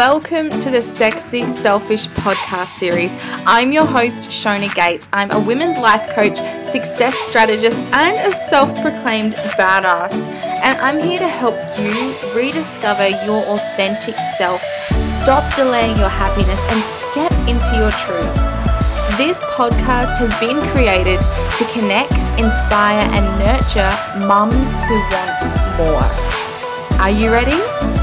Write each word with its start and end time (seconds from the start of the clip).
Welcome 0.00 0.48
to 0.60 0.70
the 0.70 0.80
Sexy 0.80 1.46
Selfish 1.46 2.08
podcast 2.08 2.78
series. 2.78 3.12
I'm 3.44 3.70
your 3.70 3.84
host, 3.84 4.30
Shona 4.30 4.74
Gates. 4.74 5.10
I'm 5.12 5.30
a 5.30 5.38
women's 5.38 5.76
life 5.76 6.14
coach, 6.14 6.38
success 6.64 7.14
strategist, 7.14 7.76
and 7.76 8.16
a 8.26 8.34
self 8.34 8.72
proclaimed 8.80 9.34
badass. 9.58 10.14
And 10.64 10.74
I'm 10.78 11.06
here 11.06 11.18
to 11.18 11.28
help 11.28 11.54
you 11.78 12.16
rediscover 12.34 13.08
your 13.26 13.44
authentic 13.44 14.14
self, 14.38 14.62
stop 15.02 15.54
delaying 15.54 15.98
your 15.98 16.08
happiness, 16.08 16.64
and 16.72 16.82
step 16.82 17.32
into 17.46 17.76
your 17.76 17.90
truth. 17.90 18.34
This 19.18 19.38
podcast 19.52 20.16
has 20.16 20.32
been 20.40 20.62
created 20.72 21.20
to 21.58 21.64
connect, 21.74 22.30
inspire, 22.40 23.06
and 23.12 23.26
nurture 23.38 23.92
mums 24.26 24.72
who 24.88 24.96
want 25.12 25.76
more. 25.76 26.98
Are 26.98 27.10
you 27.10 27.30
ready? 27.30 27.99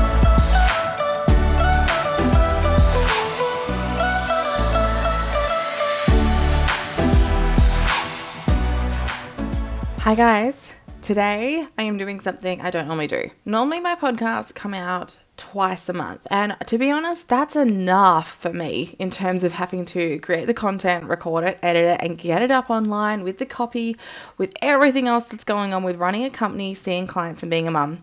Hi 10.07 10.15
guys. 10.15 10.71
Today 11.01 11.67
I 11.77 11.83
am 11.83 11.97
doing 11.97 12.21
something 12.21 12.61
I 12.61 12.69
don't 12.69 12.87
normally 12.87 13.07
do. 13.07 13.29
Normally 13.43 13.81
my 13.81 13.93
podcasts 13.93 14.55
come 14.55 14.73
out 14.73 15.19
twice 15.35 15.89
a 15.89 15.91
month. 15.91 16.21
And 16.31 16.55
to 16.67 16.77
be 16.77 16.89
honest, 16.89 17.27
that's 17.27 17.57
enough 17.57 18.31
for 18.31 18.53
me 18.53 18.95
in 18.99 19.09
terms 19.09 19.43
of 19.43 19.51
having 19.51 19.83
to 19.83 20.17
create 20.19 20.47
the 20.47 20.53
content, 20.53 21.09
record 21.09 21.43
it, 21.43 21.59
edit 21.61 21.83
it, 21.83 21.99
and 22.01 22.17
get 22.17 22.41
it 22.41 22.51
up 22.51 22.69
online 22.69 23.21
with 23.21 23.37
the 23.37 23.45
copy, 23.45 23.97
with 24.37 24.53
everything 24.61 25.09
else 25.09 25.27
that's 25.27 25.43
going 25.43 25.73
on 25.73 25.83
with 25.83 25.97
running 25.97 26.23
a 26.23 26.29
company, 26.29 26.73
seeing 26.73 27.05
clients, 27.05 27.43
and 27.43 27.49
being 27.49 27.67
a 27.67 27.71
mum. 27.71 28.01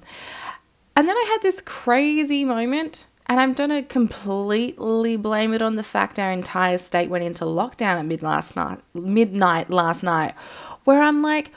And 0.94 1.08
then 1.08 1.16
I 1.16 1.28
had 1.30 1.40
this 1.40 1.62
crazy 1.62 2.44
moment 2.44 3.06
and 3.30 3.40
I'm 3.40 3.54
going 3.54 3.70
to 3.70 3.82
completely 3.82 5.16
blame 5.16 5.54
it 5.54 5.62
on 5.62 5.76
the 5.76 5.82
fact 5.82 6.18
our 6.18 6.30
entire 6.30 6.76
state 6.76 7.08
went 7.08 7.24
into 7.24 7.46
lockdown 7.46 7.98
at 7.98 8.04
mid 8.04 8.22
last 8.22 8.56
night, 8.56 8.80
midnight 8.92 9.70
last 9.70 10.02
night, 10.02 10.34
where 10.84 11.00
I'm 11.00 11.22
like, 11.22 11.50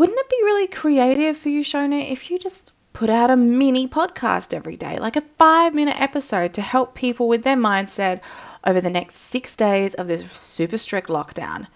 wouldn't 0.00 0.18
it 0.18 0.30
be 0.30 0.44
really 0.44 0.66
creative 0.66 1.36
for 1.36 1.50
you, 1.50 1.62
Shona, 1.62 2.10
if 2.10 2.30
you 2.30 2.38
just 2.38 2.72
put 2.94 3.10
out 3.10 3.30
a 3.30 3.36
mini 3.36 3.86
podcast 3.86 4.54
every 4.54 4.74
day, 4.74 4.98
like 4.98 5.14
a 5.14 5.20
five 5.20 5.74
minute 5.74 6.00
episode 6.00 6.54
to 6.54 6.62
help 6.62 6.94
people 6.94 7.28
with 7.28 7.42
their 7.42 7.54
mindset 7.54 8.22
over 8.66 8.80
the 8.80 8.88
next 8.88 9.16
six 9.16 9.54
days 9.54 9.92
of 9.92 10.06
this 10.06 10.32
super 10.32 10.78
strict 10.78 11.10
lockdown? 11.10 11.66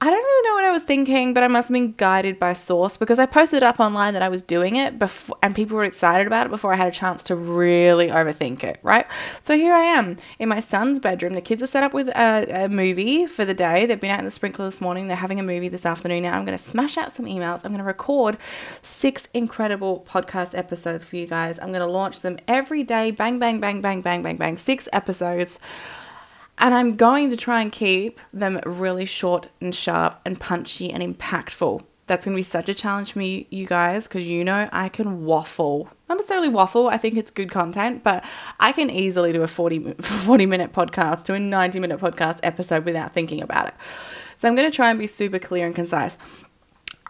I 0.00 0.10
don't 0.10 0.16
really 0.16 0.48
know 0.48 0.54
what 0.54 0.64
I 0.64 0.67
was 0.78 0.86
thinking, 0.86 1.34
but 1.34 1.42
I 1.42 1.48
must 1.48 1.68
have 1.68 1.72
been 1.72 1.92
guided 1.92 2.38
by 2.38 2.52
source 2.52 2.96
because 2.96 3.18
I 3.18 3.26
posted 3.26 3.64
up 3.64 3.80
online 3.80 4.14
that 4.14 4.22
I 4.22 4.28
was 4.28 4.42
doing 4.42 4.76
it 4.76 4.96
before, 4.96 5.36
and 5.42 5.54
people 5.54 5.76
were 5.76 5.84
excited 5.84 6.26
about 6.26 6.46
it 6.46 6.50
before 6.50 6.72
I 6.72 6.76
had 6.76 6.86
a 6.86 6.92
chance 6.92 7.24
to 7.24 7.34
really 7.34 8.08
overthink 8.08 8.62
it, 8.62 8.78
right? 8.84 9.04
So 9.42 9.56
here 9.56 9.74
I 9.74 9.82
am 9.82 10.16
in 10.38 10.48
my 10.48 10.60
son's 10.60 11.00
bedroom. 11.00 11.34
The 11.34 11.40
kids 11.40 11.64
are 11.64 11.66
set 11.66 11.82
up 11.82 11.92
with 11.92 12.08
a, 12.08 12.64
a 12.64 12.68
movie 12.68 13.26
for 13.26 13.44
the 13.44 13.54
day. 13.54 13.86
They've 13.86 14.00
been 14.00 14.12
out 14.12 14.20
in 14.20 14.24
the 14.24 14.30
sprinkler 14.30 14.66
this 14.66 14.80
morning. 14.80 15.08
They're 15.08 15.16
having 15.16 15.40
a 15.40 15.42
movie 15.42 15.68
this 15.68 15.84
afternoon. 15.84 16.22
Now 16.22 16.38
I'm 16.38 16.44
going 16.44 16.56
to 16.56 16.62
smash 16.64 16.96
out 16.96 17.14
some 17.14 17.26
emails. 17.26 17.64
I'm 17.64 17.72
going 17.72 17.78
to 17.78 17.84
record 17.84 18.38
six 18.82 19.26
incredible 19.34 20.06
podcast 20.08 20.56
episodes 20.56 21.02
for 21.02 21.16
you 21.16 21.26
guys. 21.26 21.58
I'm 21.58 21.72
going 21.72 21.80
to 21.80 21.86
launch 21.86 22.20
them 22.20 22.38
every 22.46 22.84
day. 22.84 23.10
Bang, 23.10 23.40
bang, 23.40 23.58
bang, 23.58 23.80
bang, 23.80 24.00
bang, 24.00 24.22
bang, 24.22 24.36
bang. 24.36 24.56
Six 24.56 24.88
episodes. 24.92 25.58
And 26.58 26.74
I'm 26.74 26.96
going 26.96 27.30
to 27.30 27.36
try 27.36 27.60
and 27.60 27.70
keep 27.70 28.20
them 28.32 28.60
really 28.66 29.04
short 29.04 29.48
and 29.60 29.74
sharp 29.74 30.20
and 30.24 30.38
punchy 30.38 30.90
and 30.90 31.02
impactful. 31.02 31.82
That's 32.08 32.24
going 32.24 32.34
to 32.34 32.38
be 32.38 32.42
such 32.42 32.68
a 32.68 32.74
challenge 32.74 33.12
for 33.12 33.18
me, 33.20 33.46
you 33.50 33.66
guys, 33.66 34.08
because 34.08 34.26
you 34.26 34.42
know 34.42 34.68
I 34.72 34.88
can 34.88 35.24
waffle. 35.24 35.88
Not 36.08 36.16
necessarily 36.16 36.48
waffle, 36.48 36.88
I 36.88 36.96
think 36.96 37.16
it's 37.16 37.30
good 37.30 37.50
content, 37.50 38.02
but 38.02 38.24
I 38.58 38.72
can 38.72 38.90
easily 38.90 39.30
do 39.30 39.42
a 39.42 39.46
40, 39.46 39.92
40 40.00 40.46
minute 40.46 40.72
podcast 40.72 41.24
to 41.24 41.34
a 41.34 41.38
90 41.38 41.80
minute 41.80 42.00
podcast 42.00 42.40
episode 42.42 42.84
without 42.84 43.12
thinking 43.12 43.42
about 43.42 43.68
it. 43.68 43.74
So 44.36 44.48
I'm 44.48 44.56
going 44.56 44.70
to 44.70 44.74
try 44.74 44.90
and 44.90 44.98
be 44.98 45.06
super 45.06 45.38
clear 45.38 45.66
and 45.66 45.74
concise. 45.74 46.16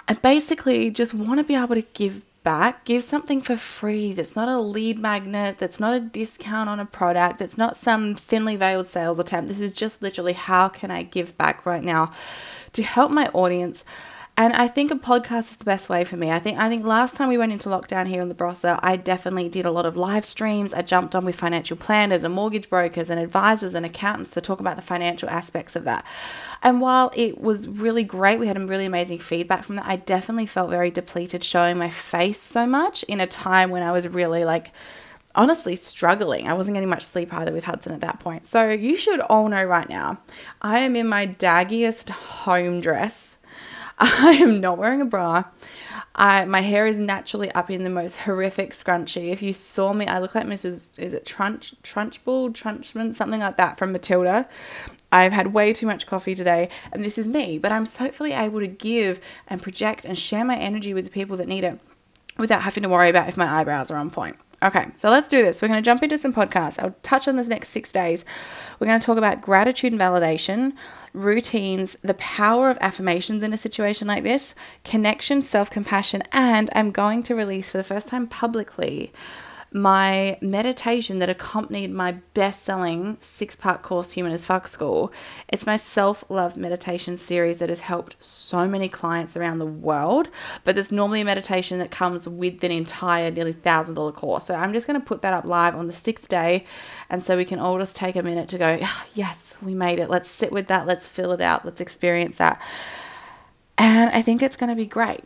I 0.09 0.15
basically 0.15 0.91
just 0.91 1.15
want 1.15 1.39
to 1.39 1.45
be 1.45 1.55
able 1.55 1.75
to 1.75 1.83
give 1.83 2.22
back, 2.48 2.86
give 2.86 3.04
something 3.04 3.42
for 3.42 3.56
free 3.56 4.14
that's 4.14 4.34
not 4.34 4.48
a 4.48 4.59
lead 4.59 4.98
magnet, 4.98 5.59
that's 5.59 5.78
not 5.78 5.94
a 5.94 6.00
discount 6.00 6.66
on 6.66 6.81
a 6.81 6.86
product, 6.86 7.38
that's 7.38 7.59
not 7.59 7.76
some 7.76 8.14
thinly 8.14 8.56
veiled 8.56 8.86
sales 8.86 9.19
attempt. 9.19 9.48
This 9.48 9.60
is 9.60 9.75
just 9.75 10.00
literally 10.00 10.32
how 10.32 10.70
can 10.70 10.91
I 10.91 11.03
give 11.03 11.36
back 11.36 11.66
right 11.66 11.84
now 11.84 12.10
to 12.72 12.82
help 12.82 13.10
my 13.10 13.26
audience. 13.34 13.84
And 14.38 14.54
I 14.54 14.69
think 14.69 14.93
a 14.93 14.94
podcast 14.94 15.50
is 15.50 15.56
the 15.56 15.65
best 15.65 15.88
way 15.88 16.04
for 16.04 16.16
me. 16.16 16.31
I 16.31 16.38
think 16.38 16.60
I 16.60 16.69
think 16.69 16.87
last 16.87 17.16
time 17.16 17.28
we 17.28 17.37
went 17.37 17.50
into 17.50 17.69
lockdown 17.69 18.06
here 18.06 18.21
in 18.21 18.28
the 18.28 18.37
Barossa, 18.37 18.78
I 18.84 18.94
definitely 18.94 19.49
did 19.49 19.65
a 19.65 19.72
lot 19.72 19.84
of 19.84 19.97
live 19.97 20.25
streams. 20.25 20.72
I 20.72 20.82
jumped 20.82 21.16
on 21.16 21.25
with 21.25 21.34
financial 21.34 21.76
planners 21.76 22.22
and 22.22 22.32
mortgage 22.32 22.71
brokers 22.71 23.10
and 23.10 23.19
advisors 23.19 23.75
and 23.75 23.84
accountants 23.84 24.31
to 24.34 24.41
talk 24.41 24.60
about 24.60 24.77
the 24.77 24.82
financial 24.82 25.28
aspects 25.28 25.75
of 25.75 25.82
that. 25.84 26.04
And 26.62 26.81
while 26.81 27.10
it 27.16 27.41
was 27.41 27.66
really 27.66 28.04
great, 28.04 28.38
we 28.38 28.47
had 28.47 28.56
really 28.69 28.84
amazing 28.84 29.19
feedback 29.19 29.65
from 29.65 29.75
that, 29.75 29.87
I 29.87 29.97
definitely 29.97 30.47
felt 30.47 30.71
very 30.71 30.93
depleted 30.93 31.43
showing 31.43 31.77
my 31.77 31.91
face 31.91 32.41
so 32.41 32.65
much 32.65 33.03
in 33.04 33.19
a 33.19 33.27
time 33.27 33.71
when 33.71 33.82
I 33.82 33.91
was 33.91 34.06
really 34.06 34.44
like 34.44 34.71
honestly 35.34 35.75
struggling. 35.75 36.47
I 36.47 36.53
wasn't 36.53 36.77
getting 36.77 36.88
much 36.88 37.03
sleep 37.03 37.34
either 37.34 37.53
with 37.53 37.65
Hudson 37.65 37.93
at 37.93 38.03
that 38.03 38.21
point. 38.21 38.47
So 38.47 38.69
you 38.69 38.97
should 38.97 39.19
all 39.19 39.48
know 39.48 39.65
right 39.65 39.88
now, 39.88 40.19
I 40.62 40.78
am 40.78 40.94
in 40.94 41.09
my 41.09 41.27
daggiest 41.27 42.10
home 42.10 42.81
dress. 42.81 43.38
I 43.98 44.38
am 44.41 44.60
not 44.60 44.78
wearing 44.78 45.00
a 45.00 45.04
bra. 45.04 45.44
I, 46.14 46.44
my 46.44 46.60
hair 46.60 46.86
is 46.86 46.98
naturally 46.98 47.50
up 47.53 47.70
in 47.70 47.84
the 47.84 47.91
most 47.91 48.16
horrific 48.16 48.72
scrunchie. 48.72 49.31
If 49.31 49.42
you 49.42 49.53
saw 49.53 49.92
me, 49.92 50.06
I 50.06 50.19
look 50.19 50.34
like 50.34 50.47
Mrs. 50.47 50.98
Is 50.98 51.14
it 51.14 51.25
Trunch, 51.25 51.75
Trunchbull, 51.82 52.53
Trunchman, 52.53 53.14
something 53.14 53.41
like 53.41 53.56
that 53.56 53.78
from 53.78 53.92
Matilda. 53.92 54.48
I've 55.10 55.32
had 55.32 55.53
way 55.53 55.72
too 55.72 55.86
much 55.86 56.06
coffee 56.06 56.34
today, 56.34 56.69
and 56.92 57.04
this 57.04 57.19
is 57.19 57.26
me, 57.26 57.59
but 57.59 57.72
I'm 57.72 57.86
hopefully 57.86 58.32
able 58.32 58.60
to 58.60 58.66
give 58.66 59.20
and 59.47 59.62
project 59.62 60.04
and 60.04 60.19
share 60.19 60.44
my 60.44 60.56
energy 60.56 60.92
with 60.92 61.04
the 61.04 61.10
people 61.10 61.36
that 61.36 61.48
need 61.48 61.65
it 61.65 61.80
without 62.36 62.62
having 62.62 62.82
to 62.82 62.88
worry 62.88 63.10
about 63.10 63.28
if 63.28 63.36
my 63.36 63.60
eyebrows 63.60 63.91
are 63.91 63.97
on 63.97 64.10
point. 64.10 64.36
Okay, 64.61 64.87
so 64.97 65.09
let's 65.09 65.29
do 65.29 65.41
this. 65.41 65.63
We're 65.63 65.69
going 65.69 65.79
to 65.79 65.85
jump 65.85 66.03
into 66.03 66.19
some 66.19 66.35
podcasts. 66.35 66.83
I'll 66.83 66.97
touch 67.05 67.29
on 67.29 67.37
this 67.37 67.47
next 67.47 67.69
six 67.69 67.93
days. 67.93 68.25
We're 68.79 68.89
going 68.89 68.99
to 68.99 69.07
talk 69.07 69.17
about 69.17 69.41
gratitude 69.41 69.93
and 69.93 70.01
validation, 70.01 70.73
routines, 71.13 71.97
the 72.03 72.15
power 72.15 72.69
of 72.69 72.77
affirmations 72.81 73.45
in 73.45 73.53
a 73.53 73.57
situation 73.57 74.09
like 74.09 74.25
this, 74.25 74.57
connection, 74.83 75.43
self 75.43 75.71
compassion, 75.71 76.25
and 76.33 76.71
I'm 76.75 76.91
going 76.91 77.23
to 77.25 77.37
release 77.37 77.71
for 77.71 77.79
the 77.79 77.85
first 77.85 78.09
time 78.09 78.27
publicly 78.27 79.13
my 79.73 80.39
meditation 80.41 81.19
that 81.19 81.29
accompanied 81.29 81.91
my 81.91 82.12
best 82.33 82.65
selling 82.65 83.19
six 83.21 83.55
part 83.55 83.83
course, 83.83 84.12
Human 84.12 84.33
as 84.33 84.47
Fuck 84.47 84.67
School. 84.67 85.12
It's 85.49 85.67
my 85.67 85.77
self 85.77 86.25
love 86.29 86.56
meditation 86.56 87.17
series 87.19 87.59
that 87.59 87.69
has 87.69 87.81
helped 87.81 88.17
so 88.21 88.67
many 88.67 88.89
clients 88.89 89.37
around 89.37 89.59
the 89.59 89.67
world. 89.67 90.28
But 90.65 90.75
there's 90.75 90.93
normally 90.93 91.21
a 91.21 91.25
meditation 91.25 91.78
that 91.78 91.91
comes 91.91 92.27
with 92.27 92.65
an 92.65 92.73
entire 92.73 93.31
nearly 93.31 93.53
thousand 93.53 93.97
dollar 93.97 94.12
course. 94.12 94.45
So 94.45 94.55
I'm 94.55 94.73
just 94.73 94.87
going 94.87 95.01
to 95.01 95.07
put 95.07 95.23
that 95.23 95.34
up 95.34 95.45
live 95.45 95.75
on 95.75 95.87
the 95.87 95.93
sixth 95.93 96.28
day. 96.28 96.65
And 97.11 97.23
so 97.23 97.37
we 97.37 97.45
can 97.45 97.59
all 97.59 97.78
just 97.78 97.95
take 97.97 98.17
a 98.17 98.23
minute 98.23 98.49
to 98.51 98.59
go, 98.59 98.78
oh, 98.81 99.05
yes, 99.15 99.57
we 99.62 99.75
made 99.75 99.99
it. 99.99 100.09
Let's 100.09 100.28
sit 100.28 100.53
with 100.53 100.69
that. 100.69 100.87
Let's 100.87 101.07
fill 101.07 101.33
it 101.33 101.41
out. 101.41 101.65
Let's 101.65 101.81
experience 101.81 102.39
that. 102.39 102.61
And 103.77 104.11
I 104.11 104.23
think 104.23 104.43
it's 104.43 104.57
going 104.57 104.71
to 104.71 104.77
be 104.77 104.87
great. 104.87 105.25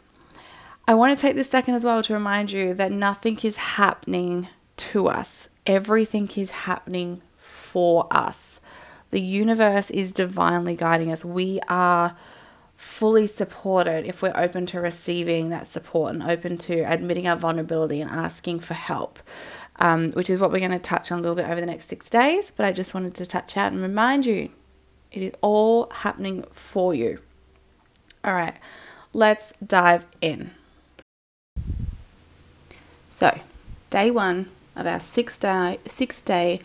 I 0.86 0.94
want 0.94 1.16
to 1.16 1.20
take 1.20 1.36
this 1.36 1.48
second 1.48 1.74
as 1.74 1.84
well 1.84 2.02
to 2.02 2.12
remind 2.12 2.50
you 2.50 2.74
that 2.74 2.90
nothing 2.90 3.38
is 3.44 3.56
happening 3.56 4.48
to 4.76 5.08
us, 5.08 5.48
everything 5.64 6.28
is 6.36 6.50
happening 6.50 7.22
for 7.36 8.08
us. 8.10 8.60
The 9.10 9.20
universe 9.20 9.90
is 9.90 10.10
divinely 10.10 10.74
guiding 10.74 11.12
us. 11.12 11.24
We 11.24 11.60
are 11.68 12.16
fully 12.76 13.28
supported 13.28 14.06
if 14.06 14.22
we're 14.22 14.32
open 14.34 14.66
to 14.66 14.80
receiving 14.80 15.50
that 15.50 15.68
support 15.68 16.14
and 16.14 16.22
open 16.22 16.56
to 16.58 16.80
admitting 16.80 17.28
our 17.28 17.36
vulnerability 17.36 18.00
and 18.00 18.10
asking 18.10 18.58
for 18.58 18.74
help, 18.74 19.20
um, 19.76 20.10
which 20.12 20.30
is 20.30 20.40
what 20.40 20.50
we're 20.50 20.58
going 20.58 20.72
to 20.72 20.80
touch 20.80 21.12
on 21.12 21.18
a 21.18 21.22
little 21.22 21.36
bit 21.36 21.48
over 21.48 21.60
the 21.60 21.66
next 21.66 21.88
six 21.88 22.10
days. 22.10 22.50
But 22.56 22.66
I 22.66 22.72
just 22.72 22.92
wanted 22.94 23.14
to 23.16 23.26
touch 23.26 23.56
out 23.56 23.70
and 23.70 23.80
remind 23.82 24.26
you 24.26 24.50
it 25.12 25.22
is 25.22 25.32
all 25.42 25.90
happening 25.90 26.44
for 26.52 26.92
you. 26.92 27.20
All 28.24 28.34
right, 28.34 28.56
let's 29.12 29.52
dive 29.64 30.06
in. 30.20 30.52
So, 33.12 33.40
day 33.90 34.10
one 34.10 34.48
of 34.74 34.86
our 34.86 34.98
six 34.98 35.36
day 35.36 35.78
six 35.86 36.22
day 36.22 36.60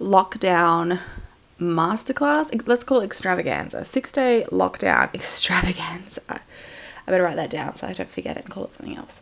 lockdown 0.00 1.00
masterclass. 1.60 2.66
Let's 2.68 2.84
call 2.84 3.00
it 3.00 3.06
extravaganza. 3.06 3.84
Six 3.84 4.12
day 4.12 4.46
lockdown 4.52 5.10
extravaganza. 5.14 6.22
I 6.30 7.10
better 7.10 7.24
write 7.24 7.34
that 7.34 7.50
down 7.50 7.74
so 7.74 7.88
I 7.88 7.94
don't 7.94 8.08
forget 8.08 8.36
it 8.36 8.44
and 8.44 8.54
call 8.54 8.66
it 8.66 8.72
something 8.74 8.96
else. 8.96 9.20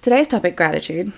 Today's 0.00 0.28
topic 0.28 0.56
gratitude. 0.56 1.12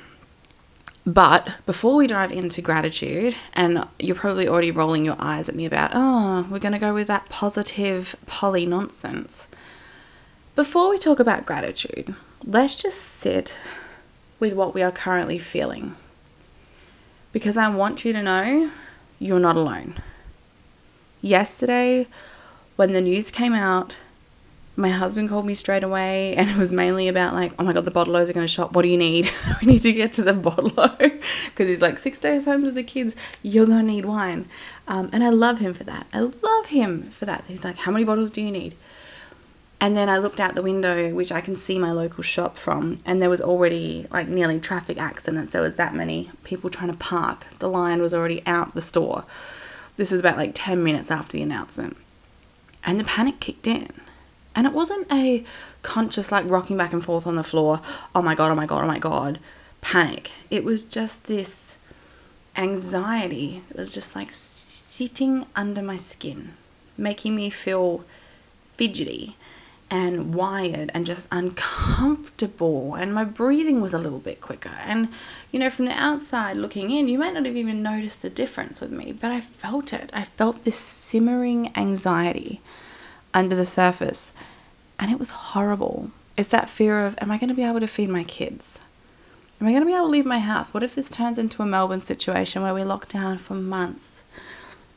But 1.06 1.54
before 1.64 1.94
we 1.94 2.08
dive 2.08 2.32
into 2.32 2.62
gratitude, 2.62 3.36
and 3.52 3.86
you're 4.00 4.16
probably 4.16 4.48
already 4.48 4.72
rolling 4.72 5.04
your 5.04 5.16
eyes 5.20 5.48
at 5.48 5.54
me 5.54 5.66
about, 5.66 5.92
oh, 5.94 6.48
we're 6.50 6.58
going 6.58 6.72
to 6.72 6.80
go 6.80 6.94
with 6.94 7.06
that 7.06 7.28
positive 7.28 8.16
Polly 8.26 8.66
nonsense. 8.66 9.46
Before 10.56 10.90
we 10.90 10.98
talk 10.98 11.20
about 11.20 11.46
gratitude, 11.46 12.14
let's 12.44 12.74
just 12.74 13.00
sit 13.00 13.56
with 14.40 14.52
what 14.52 14.74
we 14.74 14.82
are 14.82 14.92
currently 14.92 15.38
feeling. 15.38 15.94
because 17.32 17.56
I 17.56 17.68
want 17.68 18.04
you 18.04 18.12
to 18.12 18.22
know 18.22 18.70
you're 19.18 19.40
not 19.40 19.56
alone. 19.56 19.96
Yesterday, 21.20 22.06
when 22.76 22.92
the 22.92 23.00
news 23.00 23.30
came 23.32 23.54
out, 23.54 23.98
my 24.76 24.90
husband 24.90 25.28
called 25.28 25.46
me 25.46 25.54
straight 25.54 25.82
away 25.84 26.34
and 26.36 26.50
it 26.50 26.56
was 26.56 26.70
mainly 26.72 27.08
about 27.08 27.32
like 27.32 27.52
oh 27.58 27.64
my 27.64 27.72
god 27.72 27.84
the 27.84 27.90
bottle-os 27.90 28.28
are 28.28 28.32
going 28.32 28.46
to 28.46 28.52
shop. 28.52 28.72
What 28.72 28.82
do 28.82 28.88
you 28.88 28.96
need? 28.96 29.30
We 29.60 29.66
need 29.66 29.82
to 29.82 29.92
get 29.92 30.12
to 30.14 30.22
the 30.22 30.32
bottle-o 30.48 30.96
because 30.96 31.68
he's 31.68 31.82
like 31.82 31.98
six 31.98 32.18
days 32.18 32.44
home 32.44 32.62
with 32.62 32.74
the 32.74 32.82
kids. 32.82 33.14
You're 33.42 33.66
going 33.66 33.86
to 33.86 33.92
need 33.92 34.04
wine. 34.04 34.48
Um, 34.86 35.08
and 35.12 35.24
i 35.24 35.30
love 35.30 35.58
him 35.60 35.72
for 35.72 35.84
that. 35.84 36.06
I 36.12 36.20
love 36.20 36.66
him 36.66 37.02
for 37.04 37.24
that. 37.24 37.46
He's 37.46 37.64
like 37.64 37.78
how 37.78 37.92
many 37.92 38.04
bottles 38.04 38.30
do 38.30 38.42
you 38.42 38.52
need 38.52 38.76
and 39.84 39.96
then 39.96 40.08
i 40.08 40.16
looked 40.18 40.40
out 40.40 40.54
the 40.54 40.62
window 40.62 41.12
which 41.14 41.30
i 41.32 41.40
can 41.40 41.56
see 41.56 41.78
my 41.78 41.92
local 41.92 42.22
shop 42.22 42.56
from 42.56 42.98
and 43.04 43.20
there 43.20 43.30
was 43.30 43.40
already 43.40 44.06
like 44.10 44.28
nearly 44.28 44.60
traffic 44.60 44.98
accidents. 44.98 45.52
There 45.52 45.62
was 45.62 45.74
that 45.74 45.94
many 45.94 46.30
people 46.42 46.70
trying 46.70 46.90
to 46.90 46.98
park. 46.98 47.44
The 47.58 47.68
line 47.68 48.00
was 48.00 48.14
already 48.14 48.42
out 48.46 48.74
the 48.74 48.80
store. 48.80 49.24
This 49.96 50.12
is 50.12 50.20
about 50.20 50.36
like 50.36 50.52
10 50.54 50.82
minutes 50.82 51.10
after 51.10 51.36
the 51.36 51.42
announcement. 51.42 51.96
And 52.84 52.98
the 52.98 53.04
panic 53.04 53.40
kicked 53.40 53.66
in. 53.66 53.90
And 54.54 54.66
it 54.66 54.72
wasn't 54.72 55.10
a 55.10 55.44
conscious, 55.82 56.30
like 56.30 56.48
rocking 56.48 56.76
back 56.76 56.92
and 56.92 57.04
forth 57.04 57.26
on 57.26 57.34
the 57.34 57.42
floor, 57.42 57.80
oh 58.14 58.22
my 58.22 58.34
God, 58.34 58.50
oh 58.50 58.54
my 58.54 58.66
God, 58.66 58.84
oh 58.84 58.86
my 58.86 58.98
God, 58.98 59.40
panic. 59.80 60.30
It 60.50 60.64
was 60.64 60.84
just 60.84 61.24
this 61.24 61.76
anxiety. 62.56 63.62
It 63.70 63.76
was 63.76 63.92
just 63.92 64.14
like 64.14 64.28
sitting 64.30 65.46
under 65.56 65.82
my 65.82 65.96
skin, 65.96 66.54
making 66.96 67.34
me 67.34 67.50
feel 67.50 68.04
fidgety 68.76 69.36
and 69.94 70.34
wired 70.34 70.90
and 70.92 71.06
just 71.06 71.28
uncomfortable 71.30 72.94
and 72.94 73.14
my 73.14 73.22
breathing 73.22 73.80
was 73.80 73.94
a 73.94 73.98
little 73.98 74.18
bit 74.18 74.40
quicker 74.40 74.76
and 74.84 75.08
you 75.52 75.58
know 75.60 75.70
from 75.70 75.84
the 75.84 75.92
outside 75.92 76.56
looking 76.56 76.90
in 76.90 77.06
you 77.06 77.18
might 77.18 77.32
not 77.32 77.46
have 77.46 77.56
even 77.56 77.82
noticed 77.82 78.20
the 78.22 78.30
difference 78.30 78.80
with 78.80 78.90
me 78.90 79.12
but 79.12 79.30
i 79.30 79.40
felt 79.40 79.92
it 79.92 80.10
i 80.12 80.24
felt 80.24 80.64
this 80.64 80.76
simmering 80.76 81.70
anxiety 81.76 82.60
under 83.34 83.56
the 83.56 83.66
surface. 83.66 84.32
And 84.98 85.10
it 85.10 85.18
was 85.18 85.30
horrible. 85.30 86.12
It's 86.36 86.50
that 86.50 86.70
fear 86.70 87.04
of, 87.04 87.16
am 87.20 87.30
I 87.30 87.36
going 87.36 87.48
to 87.48 87.54
be 87.54 87.64
able 87.64 87.80
to 87.80 87.88
feed 87.88 88.08
my 88.08 88.24
kids? 88.24 88.78
Am 89.60 89.66
I 89.66 89.70
going 89.70 89.82
to 89.82 89.86
be 89.86 89.92
able 89.92 90.06
to 90.06 90.10
leave 90.10 90.24
my 90.24 90.38
house? 90.38 90.72
What 90.72 90.82
if 90.82 90.94
this 90.94 91.10
turns 91.10 91.38
into 91.38 91.62
a 91.62 91.66
Melbourne 91.66 92.00
situation 92.00 92.62
where 92.62 92.74
we 92.74 92.84
lock 92.84 93.08
down 93.08 93.38
for 93.38 93.54
months? 93.54 94.22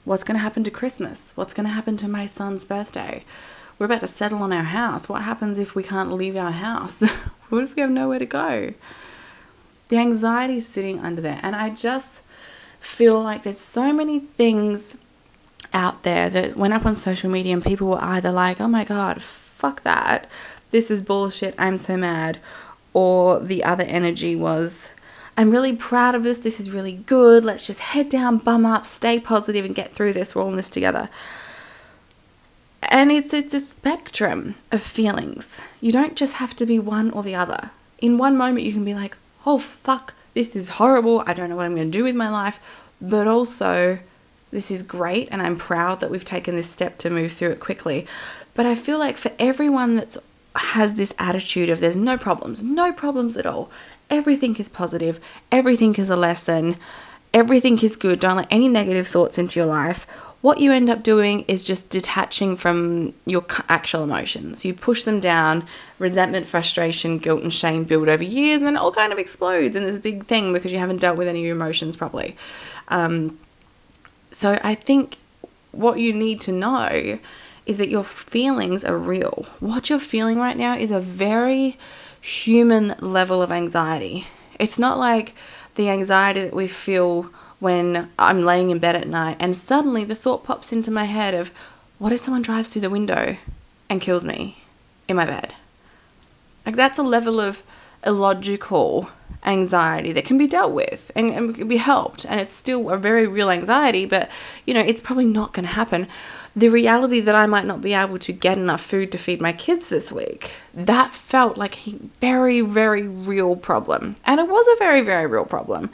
What's 0.06 0.24
going 0.24 0.38
to 0.38 0.44
happen 0.44 0.64
to 0.64 0.72
Christmas? 0.72 1.32
What's 1.36 1.54
going 1.54 1.66
to 1.66 1.74
happen 1.74 1.98
to 1.98 2.08
my 2.08 2.28
son's 2.28 2.64
birthday? 2.64 3.26
We're 3.78 3.86
about 3.86 4.02
to 4.02 4.08
settle 4.08 4.42
on 4.42 4.52
our 4.52 4.64
house. 4.64 5.08
What 5.08 5.22
happens 5.22 5.60
if 5.60 5.76
we 5.76 5.84
can't 5.84 6.12
leave 6.12 6.36
our 6.36 6.52
house? 6.52 7.02
what 7.50 7.64
if 7.64 7.76
we 7.76 7.82
have 7.82 7.92
nowhere 7.92 8.20
to 8.20 8.26
go? 8.26 8.74
The 9.90 9.98
anxiety 9.98 10.60
sitting 10.60 11.00
under 11.00 11.22
there. 11.22 11.40
And 11.44 11.56
I 11.56 11.70
just 11.70 12.22
feel 12.80 13.22
like 13.22 13.44
there's 13.44 13.60
so 13.60 13.94
many 13.94 14.20
things 14.20 14.98
out 15.74 16.04
there 16.04 16.30
that 16.30 16.58
went 16.58 16.74
up 16.74 16.86
on 16.86 16.96
social 16.96 17.30
media 17.30 17.54
and 17.54 17.64
people 17.64 17.88
were 17.88 18.04
either 18.04 18.32
like, 18.32 18.60
oh 18.60 18.68
my 18.68 18.84
god, 18.84 19.22
fuck 19.22 19.84
that, 19.84 20.30
this 20.72 20.90
is 20.90 21.02
bullshit, 21.02 21.56
I'm 21.58 21.78
so 21.78 21.98
mad, 21.98 22.40
or 22.94 23.40
the 23.40 23.64
other 23.64 23.84
energy 23.84 24.36
was, 24.36 24.92
I'm 25.36 25.52
really 25.52 25.76
proud 25.76 26.16
of 26.16 26.24
this, 26.24 26.40
this 26.40 26.60
is 26.60 26.72
really 26.72 26.94
good, 26.94 27.46
let's 27.46 27.68
just 27.68 27.80
head 27.80 28.10
down, 28.10 28.38
bum 28.38 28.66
up, 28.66 28.86
stay 28.86 29.20
positive, 29.20 29.66
and 29.66 29.76
get 29.76 29.94
through 29.94 30.14
this, 30.14 30.34
we're 30.34 30.44
all 30.44 30.50
in 30.50 30.56
this 30.56 30.70
together. 30.70 31.10
And 32.84 33.12
it's 33.12 33.34
it's 33.34 33.54
a 33.54 33.60
spectrum 33.60 34.56
of 34.72 34.82
feelings. 34.82 35.62
You 35.82 35.92
don't 35.92 36.16
just 36.16 36.34
have 36.36 36.56
to 36.58 36.66
be 36.66 36.80
one 36.80 37.12
or 37.12 37.24
the 37.24 37.36
other. 37.36 37.72
In 38.00 38.18
one 38.18 38.38
moment 38.38 38.66
you 38.66 38.74
can 38.74 38.86
be 38.86 38.94
like, 38.94 39.18
"Oh 39.46 39.58
fuck, 39.58 40.14
this 40.34 40.56
is 40.56 40.70
horrible. 40.70 41.24
I 41.26 41.34
don't 41.34 41.50
know 41.50 41.56
what 41.56 41.66
I'm 41.66 41.76
going 41.76 41.92
to 41.92 41.98
do 41.98 42.04
with 42.04 42.16
my 42.16 42.30
life." 42.30 42.60
But 43.02 43.28
also, 43.28 44.00
this 44.52 44.72
is 44.72 44.82
great, 44.82 45.28
and 45.32 45.42
I'm 45.42 45.58
proud 45.58 46.00
that 46.00 46.10
we've 46.10 46.26
taken 46.26 46.56
this 46.56 46.70
step 46.70 46.98
to 47.00 47.10
move 47.10 47.34
through 47.34 47.52
it 47.52 47.60
quickly. 47.60 48.08
But 48.54 48.66
I 48.66 48.76
feel 48.76 48.98
like 48.98 49.18
for 49.18 49.32
everyone 49.38 49.96
that 49.96 50.18
has 50.56 50.96
this 50.96 51.14
attitude 51.20 51.70
of 51.70 51.80
there's 51.80 51.98
no 51.98 52.18
problems, 52.18 52.64
no 52.64 52.92
problems 52.92 53.38
at 53.38 53.46
all, 53.46 53.70
everything 54.10 54.56
is 54.58 54.70
positive, 54.70 55.20
everything 55.52 55.94
is 55.96 56.10
a 56.10 56.16
lesson, 56.16 56.78
everything 57.34 57.78
is 57.80 57.96
good, 57.96 58.20
don't 58.20 58.38
let 58.38 58.48
any 58.50 58.68
negative 58.68 59.08
thoughts 59.08 59.38
into 59.38 59.60
your 59.60 59.68
life. 59.68 60.08
What 60.48 60.62
you 60.62 60.72
end 60.72 60.90
up 60.90 61.04
doing 61.04 61.44
is 61.50 61.66
just 61.66 61.90
detaching 61.90 62.56
from 62.56 63.14
your 63.26 63.46
actual 63.68 64.04
emotions. 64.04 64.64
You 64.64 64.74
push 64.74 65.04
them 65.04 65.20
down, 65.20 65.68
resentment, 66.00 66.48
frustration, 66.48 67.18
guilt, 67.18 67.44
and 67.44 67.54
shame 67.54 67.84
build 67.84 68.08
over 68.08 68.24
years, 68.24 68.62
and 68.62 68.68
then 68.68 68.78
it 68.78 68.80
all 68.80 68.94
kind 68.94 69.12
of 69.12 69.20
explodes 69.20 69.76
in 69.76 69.84
this 69.84 70.00
big 70.00 70.26
thing 70.26 70.54
because 70.54 70.72
you 70.72 70.80
haven't 70.80 71.02
dealt 71.02 71.18
with 71.18 71.28
any 71.28 71.40
of 71.40 71.46
your 71.46 71.56
emotions 71.58 71.98
properly. 71.98 72.38
Um, 72.88 73.38
so 74.32 74.58
I 74.64 74.74
think 74.74 75.18
what 75.74 76.00
you 76.00 76.14
need 76.14 76.40
to 76.40 76.54
know 76.54 77.20
is 77.66 77.78
that 77.78 77.90
your 77.90 78.06
feelings 78.06 78.86
are 78.86 78.98
real. 78.98 79.48
What 79.60 79.90
you're 79.90 80.00
feeling 80.00 80.40
right 80.40 80.56
now 80.56 80.78
is 80.78 80.92
a 80.92 81.02
very 81.02 81.78
human 82.22 82.96
level 83.02 83.42
of 83.42 83.52
anxiety. 83.52 84.28
It's 84.58 84.80
not 84.80 84.98
like 84.98 85.34
the 85.76 85.90
anxiety 85.90 86.44
that 86.44 86.54
we 86.54 86.70
feel 86.70 87.30
when 87.60 88.10
I'm 88.20 88.44
laying 88.44 88.70
in 88.70 88.80
bed 88.80 88.96
at 88.96 89.08
night 89.08 89.38
and 89.40 89.56
suddenly 89.56 90.04
the 90.04 90.16
thought 90.16 90.44
pops 90.44 90.72
into 90.72 90.92
my 90.92 91.06
head 91.06 91.34
of 91.34 91.52
what 91.98 92.12
if 92.12 92.20
someone 92.20 92.44
drives 92.44 92.70
through 92.70 92.82
the 92.82 92.90
window 92.90 93.38
and 93.90 94.02
kills 94.02 94.24
me 94.24 94.64
in 95.08 95.16
my 95.16 95.26
bed? 95.26 95.56
Like 96.66 96.76
that's 96.76 97.00
a 97.00 97.04
level 97.04 97.40
of 97.40 97.64
illogical 98.06 99.10
anxiety 99.46 100.12
that 100.12 100.26
can 100.26 100.38
be 100.38 100.48
dealt 100.48 100.74
with 100.74 101.12
and, 101.16 101.30
and 101.30 101.56
can 101.56 101.68
be 101.68 101.78
helped. 101.78 102.26
And 102.26 102.40
it's 102.40 102.54
still 102.54 102.90
a 102.90 102.98
very 102.98 103.26
real 103.26 103.50
anxiety 103.50 104.06
but 104.06 104.30
you 104.66 104.74
know 104.74 104.82
it's 104.82 105.02
probably 105.02 105.26
not 105.26 105.54
going 105.54 105.66
to 105.66 105.74
happen. 105.74 106.08
The 106.56 106.70
reality 106.70 107.20
that 107.22 107.36
i 107.36 107.46
might 107.46 107.66
not 107.66 107.82
be 107.82 107.94
able 107.94 108.20
to 108.20 108.34
get 108.34 108.58
enough 108.58 108.82
food 108.82 109.12
to 109.12 109.18
feed 109.18 109.42
my 109.42 109.54
kids 109.54 109.90
this 109.90 110.12
week 110.12 110.54
that 110.74 111.14
felt 111.14 111.58
like 111.58 111.88
a 111.88 111.92
very 112.22 112.62
very 112.62 113.08
real 113.08 113.56
problem. 113.56 114.16
And 114.26 114.40
it 114.40 114.48
was 114.48 114.68
a 114.68 114.78
very 114.78 115.02
very 115.02 115.26
real 115.26 115.46
problem 115.46 115.90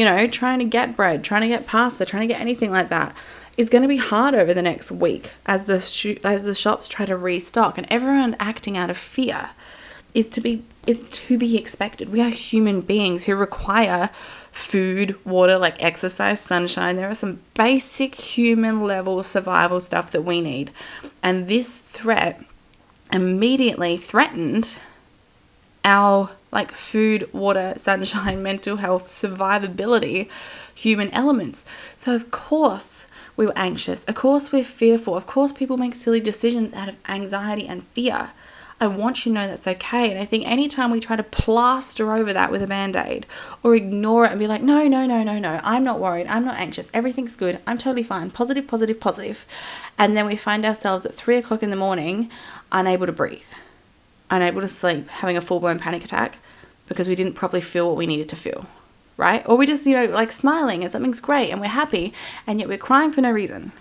you 0.00 0.04
know 0.04 0.26
trying 0.26 0.58
to 0.58 0.64
get 0.64 0.96
bread 0.96 1.22
trying 1.22 1.42
to 1.42 1.48
get 1.48 1.66
pasta 1.66 2.04
trying 2.04 2.26
to 2.26 2.32
get 2.32 2.40
anything 2.40 2.70
like 2.70 2.88
that 2.88 3.14
is 3.56 3.68
going 3.68 3.82
to 3.82 3.88
be 3.88 3.98
hard 3.98 4.34
over 4.34 4.54
the 4.54 4.62
next 4.62 4.90
week 4.90 5.32
as 5.44 5.64
the 5.64 5.80
sh- 5.80 6.18
as 6.24 6.44
the 6.44 6.54
shops 6.54 6.88
try 6.88 7.04
to 7.04 7.16
restock 7.16 7.76
and 7.76 7.86
everyone 7.90 8.34
acting 8.38 8.76
out 8.76 8.90
of 8.90 8.96
fear 8.96 9.50
is 10.14 10.28
to 10.28 10.40
be 10.40 10.64
it's 10.86 11.18
to 11.18 11.36
be 11.38 11.56
expected. 11.58 12.10
We 12.10 12.22
are 12.22 12.30
human 12.30 12.80
beings 12.80 13.24
who 13.24 13.36
require 13.36 14.10
food, 14.50 15.14
water, 15.24 15.58
like 15.58 15.82
exercise, 15.82 16.40
sunshine. 16.40 16.96
There 16.96 17.10
are 17.10 17.14
some 17.14 17.40
basic 17.54 18.14
human 18.14 18.82
level 18.82 19.22
survival 19.22 19.80
stuff 19.80 20.10
that 20.12 20.22
we 20.22 20.40
need. 20.40 20.70
And 21.22 21.48
this 21.48 21.78
threat 21.78 22.42
immediately 23.12 23.96
threatened 23.96 24.78
our 25.84 26.30
like 26.52 26.72
food, 26.72 27.28
water, 27.32 27.74
sunshine, 27.78 28.42
mental 28.42 28.76
health, 28.76 29.08
survivability, 29.08 30.28
human 30.74 31.10
elements. 31.10 31.64
So 31.96 32.14
of 32.14 32.30
course 32.30 33.06
we 33.36 33.46
were 33.46 33.56
anxious. 33.56 34.04
Of 34.04 34.14
course 34.14 34.52
we're 34.52 34.64
fearful. 34.64 35.16
Of 35.16 35.26
course 35.26 35.52
people 35.52 35.76
make 35.76 35.94
silly 35.94 36.20
decisions 36.20 36.72
out 36.74 36.88
of 36.88 36.96
anxiety 37.08 37.66
and 37.66 37.82
fear. 37.82 38.30
I 38.82 38.86
want 38.86 39.26
you 39.26 39.32
to 39.32 39.34
know 39.34 39.46
that's 39.46 39.66
okay. 39.66 40.10
And 40.10 40.18
I 40.18 40.24
think 40.24 40.46
anytime 40.46 40.90
we 40.90 41.00
try 41.00 41.14
to 41.14 41.22
plaster 41.22 42.14
over 42.14 42.32
that 42.32 42.50
with 42.50 42.62
a 42.62 42.66
band 42.66 42.96
aid 42.96 43.26
or 43.62 43.76
ignore 43.76 44.24
it 44.24 44.30
and 44.30 44.38
be 44.38 44.46
like, 44.46 44.62
no, 44.62 44.88
no, 44.88 45.04
no, 45.04 45.22
no, 45.22 45.38
no, 45.38 45.60
I'm 45.62 45.84
not 45.84 46.00
worried. 46.00 46.26
I'm 46.28 46.46
not 46.46 46.58
anxious. 46.58 46.90
Everything's 46.94 47.36
good. 47.36 47.60
I'm 47.66 47.76
totally 47.76 48.02
fine. 48.02 48.30
Positive, 48.30 48.66
positive, 48.66 48.98
positive. 48.98 49.44
And 49.98 50.16
then 50.16 50.26
we 50.26 50.34
find 50.34 50.64
ourselves 50.64 51.04
at 51.04 51.14
three 51.14 51.36
o'clock 51.36 51.62
in 51.62 51.68
the 51.68 51.76
morning, 51.76 52.30
unable 52.72 53.04
to 53.04 53.12
breathe, 53.12 53.44
unable 54.30 54.60
to 54.60 54.68
sleep, 54.68 55.08
having 55.08 55.36
a 55.36 55.40
full 55.40 55.60
blown 55.60 55.78
panic 55.78 56.04
attack 56.04 56.38
because 56.86 57.08
we 57.08 57.14
didn't 57.14 57.34
properly 57.34 57.60
feel 57.60 57.88
what 57.88 57.96
we 57.96 58.06
needed 58.06 58.28
to 58.28 58.36
feel. 58.36 58.66
Right? 59.16 59.42
Or 59.46 59.56
we 59.56 59.66
just, 59.66 59.86
you 59.86 59.94
know, 59.94 60.06
like 60.06 60.32
smiling 60.32 60.82
and 60.82 60.90
something's 60.90 61.20
great 61.20 61.50
and 61.50 61.60
we're 61.60 61.68
happy 61.68 62.12
and 62.46 62.58
yet 62.58 62.68
we're 62.68 62.78
crying 62.78 63.12
for 63.12 63.20
no 63.20 63.30
reason 63.30 63.72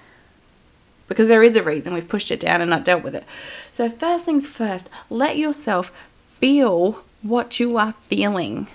because 1.09 1.27
there 1.27 1.43
is 1.43 1.55
a 1.55 1.63
reason 1.63 1.93
we've 1.93 2.07
pushed 2.07 2.31
it 2.31 2.39
down 2.39 2.61
and 2.61 2.69
not 2.69 2.85
dealt 2.85 3.03
with 3.03 3.15
it. 3.15 3.25
So, 3.71 3.89
first 3.89 4.23
things 4.25 4.47
first, 4.47 4.89
let 5.09 5.37
yourself 5.37 5.91
feel 6.17 7.03
what 7.21 7.59
you 7.59 7.77
are 7.77 7.93
feeling 7.93 8.67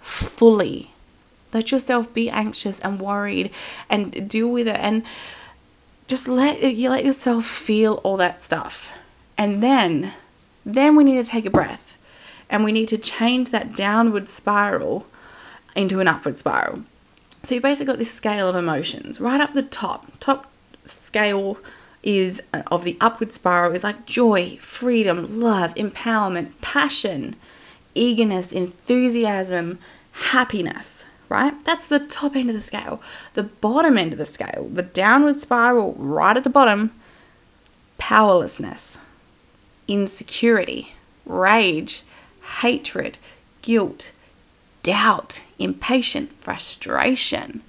fully. 0.00 0.90
Let 1.52 1.70
yourself 1.70 2.12
be 2.12 2.28
anxious 2.28 2.78
and 2.80 3.00
worried 3.00 3.50
and 3.88 4.28
deal 4.28 4.50
with 4.50 4.68
it 4.68 4.76
and 4.76 5.02
just 6.08 6.28
let 6.28 6.62
you 6.62 6.90
let 6.90 7.04
yourself 7.04 7.46
feel 7.46 7.94
all 8.02 8.16
that 8.18 8.40
stuff. 8.40 8.92
And 9.38 9.62
then 9.62 10.12
then 10.64 10.96
we 10.96 11.04
need 11.04 11.22
to 11.22 11.28
take 11.28 11.46
a 11.46 11.50
breath 11.50 11.96
and 12.48 12.64
we 12.64 12.72
need 12.72 12.88
to 12.88 12.98
change 12.98 13.50
that 13.50 13.76
downward 13.76 14.28
spiral 14.28 15.06
into 15.76 16.00
an 16.00 16.08
upward 16.08 16.36
spiral. 16.36 16.82
So 17.42 17.54
you've 17.54 17.62
basically 17.62 17.86
got 17.86 17.98
this 17.98 18.12
scale 18.12 18.48
of 18.48 18.56
emotions 18.56 19.20
right 19.20 19.40
up 19.40 19.52
the 19.52 19.62
top, 19.62 20.18
top 20.20 20.50
scale 20.84 21.58
is 22.02 22.42
uh, 22.52 22.62
of 22.68 22.84
the 22.84 22.96
upward 23.00 23.32
spiral 23.32 23.74
is 23.74 23.84
like 23.84 24.06
joy, 24.06 24.58
freedom, 24.60 25.40
love, 25.40 25.74
empowerment, 25.74 26.52
passion, 26.60 27.36
eagerness, 27.94 28.52
enthusiasm, 28.52 29.78
happiness. 30.12 31.04
right? 31.30 31.64
That's 31.64 31.88
the 31.88 32.00
top 32.00 32.36
end 32.36 32.50
of 32.50 32.54
the 32.54 32.60
scale. 32.60 33.00
The 33.34 33.44
bottom 33.44 33.96
end 33.96 34.12
of 34.12 34.18
the 34.18 34.26
scale, 34.26 34.68
the 34.70 34.82
downward 34.82 35.38
spiral 35.38 35.94
right 35.94 36.36
at 36.36 36.44
the 36.44 36.50
bottom, 36.50 36.90
powerlessness, 37.98 38.98
insecurity, 39.90 40.94
rage, 41.26 42.02
hatred, 42.60 43.18
guilt, 43.60 44.12
doubt, 44.82 45.42
impatience, 45.58 46.32
frustration. 46.40 47.62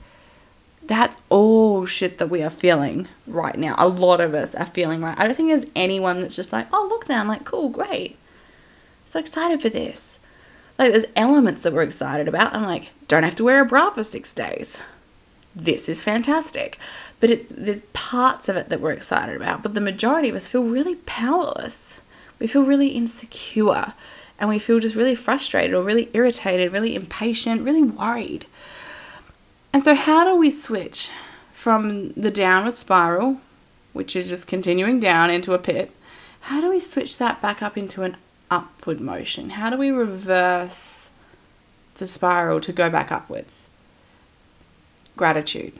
That's 0.84 1.18
all 1.30 1.86
shit 1.86 2.20
that 2.20 2.30
we 2.30 2.44
are 2.44 2.50
feeling 2.50 3.08
right 3.26 3.58
now. 3.58 3.76
A 3.78 3.88
lot 3.88 4.22
of 4.22 4.34
us 4.34 4.54
are 4.54 4.66
feeling 4.66 5.02
right. 5.02 5.18
I 5.20 5.26
don't 5.26 5.36
think 5.36 5.50
there's 5.50 5.66
anyone 5.76 6.22
that's 6.22 6.36
just 6.36 6.54
like, 6.54 6.68
oh, 6.72 6.88
look 6.90 7.10
now, 7.10 7.22
I'm 7.22 7.28
like, 7.28 7.44
cool, 7.44 7.70
great. 7.70 8.18
So 9.06 9.20
excited 9.20 9.62
for 9.62 9.70
this. 9.70 10.20
Like, 10.78 10.92
there's 10.92 11.06
elements 11.16 11.64
that 11.64 11.74
we're 11.74 11.82
excited 11.82 12.28
about. 12.28 12.54
I'm 12.54 12.64
like, 12.64 12.90
don't 13.08 13.24
have 13.24 13.36
to 13.36 13.44
wear 13.44 13.62
a 13.62 13.66
bra 13.66 13.92
for 13.92 14.04
six 14.04 14.34
days. 14.34 14.82
This 15.56 15.90
is 15.90 16.04
fantastic. 16.04 16.78
But 17.20 17.30
it's 17.30 17.48
there's 17.50 17.82
parts 17.94 18.50
of 18.50 18.56
it 18.56 18.70
that 18.70 18.82
we're 18.82 18.92
excited 18.92 19.36
about, 19.36 19.64
but 19.64 19.74
the 19.74 19.82
majority 19.82 20.30
of 20.30 20.36
us 20.36 20.48
feel 20.48 20.64
really 20.64 20.96
powerless. 20.96 22.01
We 22.42 22.48
feel 22.48 22.64
really 22.64 22.88
insecure 22.88 23.94
and 24.40 24.50
we 24.50 24.58
feel 24.58 24.80
just 24.80 24.96
really 24.96 25.14
frustrated 25.14 25.76
or 25.76 25.84
really 25.84 26.10
irritated, 26.14 26.74
really 26.74 26.96
impatient, 26.96 27.62
really 27.62 27.84
worried. 27.84 28.48
And 29.72 29.84
so, 29.84 29.94
how 29.94 30.26
do 30.26 30.36
we 30.36 30.50
switch 30.50 31.12
from 31.54 32.14
the 32.14 32.32
downward 32.32 32.78
spiral, 32.78 33.40
which 33.94 34.16
is 34.16 34.30
just 34.30 34.48
continuing 34.48 35.00
down 35.00 35.30
into 35.30 35.54
a 35.54 35.60
pit? 35.60 35.92
How 36.42 36.60
do 36.60 36.70
we 36.70 36.80
switch 36.80 37.18
that 37.18 37.44
back 37.44 37.62
up 37.62 37.78
into 37.78 38.02
an 38.02 38.18
upward 38.50 39.00
motion? 39.00 39.52
How 39.52 39.70
do 39.70 39.78
we 39.78 39.92
reverse 39.92 41.12
the 42.00 42.08
spiral 42.08 42.60
to 42.62 42.74
go 42.74 42.90
back 42.90 43.12
upwards? 43.12 43.70
Gratitude. 45.16 45.74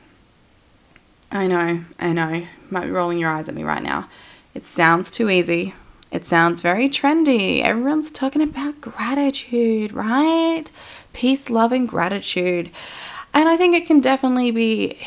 I 1.32 1.48
know, 1.48 1.80
I 1.98 2.12
know. 2.12 2.32
You 2.32 2.46
might 2.70 2.84
be 2.84 2.90
rolling 2.92 3.18
your 3.18 3.30
eyes 3.30 3.48
at 3.48 3.54
me 3.56 3.64
right 3.64 3.82
now. 3.82 4.08
It 4.54 4.64
sounds 4.64 5.10
too 5.10 5.28
easy. 5.28 5.74
It 6.12 6.26
sounds 6.26 6.60
very 6.60 6.90
trendy. 6.90 7.62
Everyone's 7.62 8.10
talking 8.10 8.42
about 8.42 8.82
gratitude, 8.82 9.92
right? 9.92 10.64
Peace, 11.14 11.48
love, 11.48 11.72
and 11.72 11.88
gratitude. 11.88 12.70
And 13.32 13.48
I 13.48 13.56
think 13.56 13.74
it 13.74 13.86
can 13.86 14.00
definitely 14.00 14.50
be 14.50 14.98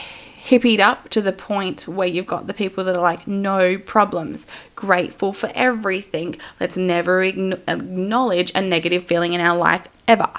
hippied 0.46 0.80
up 0.80 1.10
to 1.10 1.22
the 1.22 1.32
point 1.32 1.88
where 1.88 2.08
you've 2.08 2.26
got 2.26 2.48
the 2.48 2.56
people 2.56 2.84
that 2.84 2.96
are 2.96 3.02
like, 3.02 3.28
no 3.28 3.78
problems, 3.78 4.48
grateful 4.76 5.32
for 5.32 5.52
everything. 5.54 6.38
Let's 6.60 6.76
never 6.76 7.22
acknowledge 7.22 8.52
a 8.56 8.62
negative 8.62 9.04
feeling 9.04 9.34
in 9.34 9.42
our 9.42 9.58
life 9.58 9.88
ever. 10.08 10.32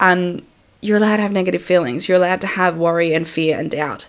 Um, 0.00 0.40
you're 0.80 0.98
allowed 0.98 1.16
to 1.16 1.22
have 1.22 1.32
negative 1.32 1.62
feelings. 1.62 2.08
You're 2.08 2.18
allowed 2.18 2.40
to 2.40 2.48
have 2.48 2.76
worry 2.76 3.12
and 3.12 3.26
fear 3.26 3.56
and 3.56 3.70
doubt. 3.70 4.08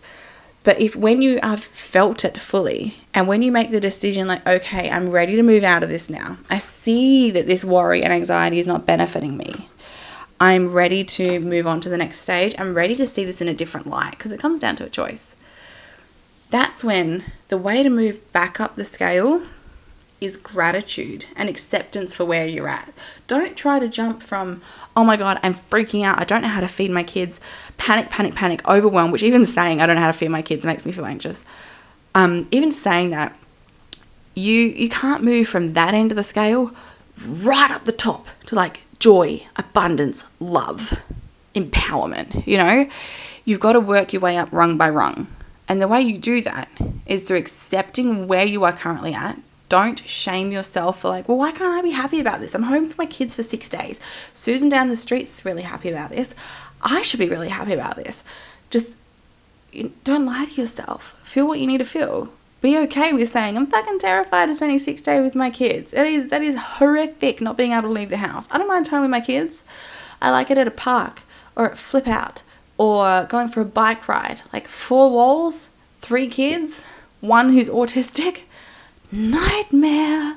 But 0.68 0.82
if 0.82 0.98
when 0.98 1.22
you 1.22 1.40
have 1.42 1.64
felt 1.64 2.26
it 2.26 2.38
fully 2.38 2.96
and 3.14 3.26
when 3.26 3.42
you 3.42 3.54
make 3.54 3.72
the 3.72 3.80
decision, 3.80 4.28
like, 4.28 4.46
okay, 4.46 4.92
I'm 4.92 5.12
ready 5.12 5.38
to 5.38 5.42
move 5.42 5.64
out 5.64 5.82
of 5.82 5.88
this 5.88 6.10
now, 6.10 6.40
I 6.50 6.58
see 6.58 7.32
that 7.32 7.48
this 7.48 7.64
worry 7.64 8.04
and 8.04 8.12
anxiety 8.12 8.60
is 8.60 8.68
not 8.68 8.86
benefiting 8.86 9.38
me. 9.38 9.70
I'm 10.42 10.74
ready 10.74 11.06
to 11.06 11.40
move 11.40 11.68
on 11.68 11.80
to 11.80 11.88
the 11.88 11.96
next 11.96 12.20
stage. 12.20 12.54
I'm 12.58 12.74
ready 12.74 12.98
to 12.98 13.08
see 13.08 13.24
this 13.24 13.40
in 13.40 13.48
a 13.48 13.54
different 13.54 13.88
light 13.88 14.12
because 14.12 14.34
it 14.34 14.42
comes 14.42 14.60
down 14.60 14.76
to 14.76 14.86
a 14.86 14.90
choice. 14.90 15.38
That's 16.50 16.84
when 16.84 17.24
the 17.48 17.58
way 17.58 17.82
to 17.82 17.90
move 17.90 18.30
back 18.34 18.60
up 18.60 18.76
the 18.76 18.84
scale 18.84 19.44
is 20.20 20.36
gratitude 20.36 21.26
and 21.36 21.48
acceptance 21.48 22.16
for 22.16 22.26
where 22.26 22.48
you're 22.48 22.68
at. 22.68 22.92
Don't 23.28 23.56
try 23.56 23.80
to 23.80 23.88
jump 23.88 24.24
from, 24.24 24.62
oh 24.96 25.04
my 25.04 25.16
God, 25.18 25.40
I'm 25.44 25.54
freaking 25.54 26.04
out. 26.04 26.20
I 26.20 26.24
don't 26.24 26.42
know 26.42 26.48
how 26.48 26.62
to 26.62 26.68
feed 26.68 26.92
my 26.92 27.04
kids. 27.04 27.40
Panic, 27.78 28.10
panic, 28.10 28.34
panic, 28.36 28.68
overwhelm, 28.68 29.12
which 29.12 29.24
even 29.24 29.46
saying 29.46 29.82
I 29.82 29.86
don't 29.86 29.96
know 29.96 30.02
how 30.02 30.12
to 30.12 30.18
feed 30.18 30.30
my 30.30 30.42
kids 30.42 30.66
makes 30.66 30.86
me 30.86 30.92
feel 30.92 31.06
anxious. 31.06 31.44
Um, 32.16 32.48
even 32.52 32.72
saying 32.72 33.12
that, 33.12 33.38
you 34.34 34.54
you 34.54 34.88
can't 34.88 35.24
move 35.24 35.48
from 35.48 35.74
that 35.74 35.96
end 35.96 36.12
of 36.12 36.16
the 36.16 36.24
scale 36.24 36.72
right 37.26 37.72
up 37.72 37.86
the 37.86 37.92
top 37.92 38.28
to 38.46 38.56
like 38.56 38.82
joy, 39.00 39.46
abundance, 39.56 40.26
love, 40.40 41.00
empowerment, 41.56 42.46
you 42.46 42.58
know? 42.58 42.88
You've 43.46 43.60
got 43.60 43.74
to 43.74 43.80
work 43.80 44.14
your 44.14 44.22
way 44.22 44.38
up 44.38 44.50
rung 44.52 44.78
by 44.78 44.90
rung. 44.90 45.28
And 45.68 45.82
the 45.82 45.88
way 45.88 46.02
you 46.02 46.18
do 46.18 46.42
that 46.42 46.70
is 47.06 47.24
through 47.24 47.38
accepting 47.38 48.28
where 48.28 48.46
you 48.46 48.64
are 48.64 48.72
currently 48.72 49.14
at, 49.14 49.38
don't 49.70 50.08
shame 50.08 50.52
yourself 50.52 51.02
for 51.02 51.10
like, 51.10 51.28
well, 51.28 51.38
why 51.38 51.52
can't 51.52 51.78
I 51.78 51.82
be 51.82 51.92
happy 51.92 52.20
about 52.20 52.40
this? 52.40 52.56
I'm 52.56 52.64
home 52.64 52.88
for 52.88 52.96
my 52.98 53.06
kids 53.06 53.36
for 53.36 53.44
six 53.44 53.68
days. 53.68 54.00
Susan 54.34 54.70
down 54.70 54.90
the 54.90 54.96
street's 54.96 55.44
really 55.44 55.64
happy 55.64 55.90
about 55.90 56.10
this. 56.10 56.34
I 56.82 57.02
should 57.02 57.20
be 57.20 57.30
really 57.30 57.50
happy 57.50 57.74
about 57.74 57.96
this. 57.96 58.24
Just 58.70 58.98
don't 60.04 60.26
lie 60.26 60.46
to 60.46 60.62
yourself. 60.62 61.16
Feel 61.24 61.48
what 61.48 61.60
you 61.60 61.68
need 61.68 61.80
to 61.80 61.86
feel. 61.86 62.32
Be 62.62 62.78
okay 62.80 63.14
with 63.14 63.30
saying 63.30 63.56
I'm 63.56 63.68
fucking 63.68 64.00
terrified 64.00 64.50
of 64.50 64.56
spending 64.56 64.80
six 64.80 65.02
days 65.02 65.24
with 65.24 65.36
my 65.36 65.50
kids. 65.50 65.92
That 65.92 66.08
is 66.08 66.30
that 66.30 66.42
is 66.42 66.56
horrific 66.56 67.42
not 67.42 67.58
being 67.58 67.74
able 67.74 67.84
to 67.84 67.90
leave 67.90 68.10
the 68.10 68.18
house. 68.18 68.48
I 68.52 68.58
don't 68.58 68.68
mind 68.68 68.86
time 68.86 69.02
with 69.02 69.12
my 69.12 69.22
kids. 69.22 69.64
I 70.22 70.32
like 70.32 70.50
it 70.50 70.58
at 70.58 70.68
a 70.68 70.72
park 70.72 71.22
or 71.56 71.70
at 71.70 71.78
flip 71.78 72.08
out 72.08 72.42
or 72.78 73.26
going 73.30 73.50
for 73.50 73.62
a 73.62 73.66
bike 73.66 74.08
ride. 74.08 74.42
Like 74.52 74.68
four 74.68 75.12
walls, 75.12 75.70
three 76.00 76.28
kids, 76.28 76.84
one 77.22 77.54
who's 77.54 77.70
autistic 77.70 78.42
nightmare. 79.12 80.36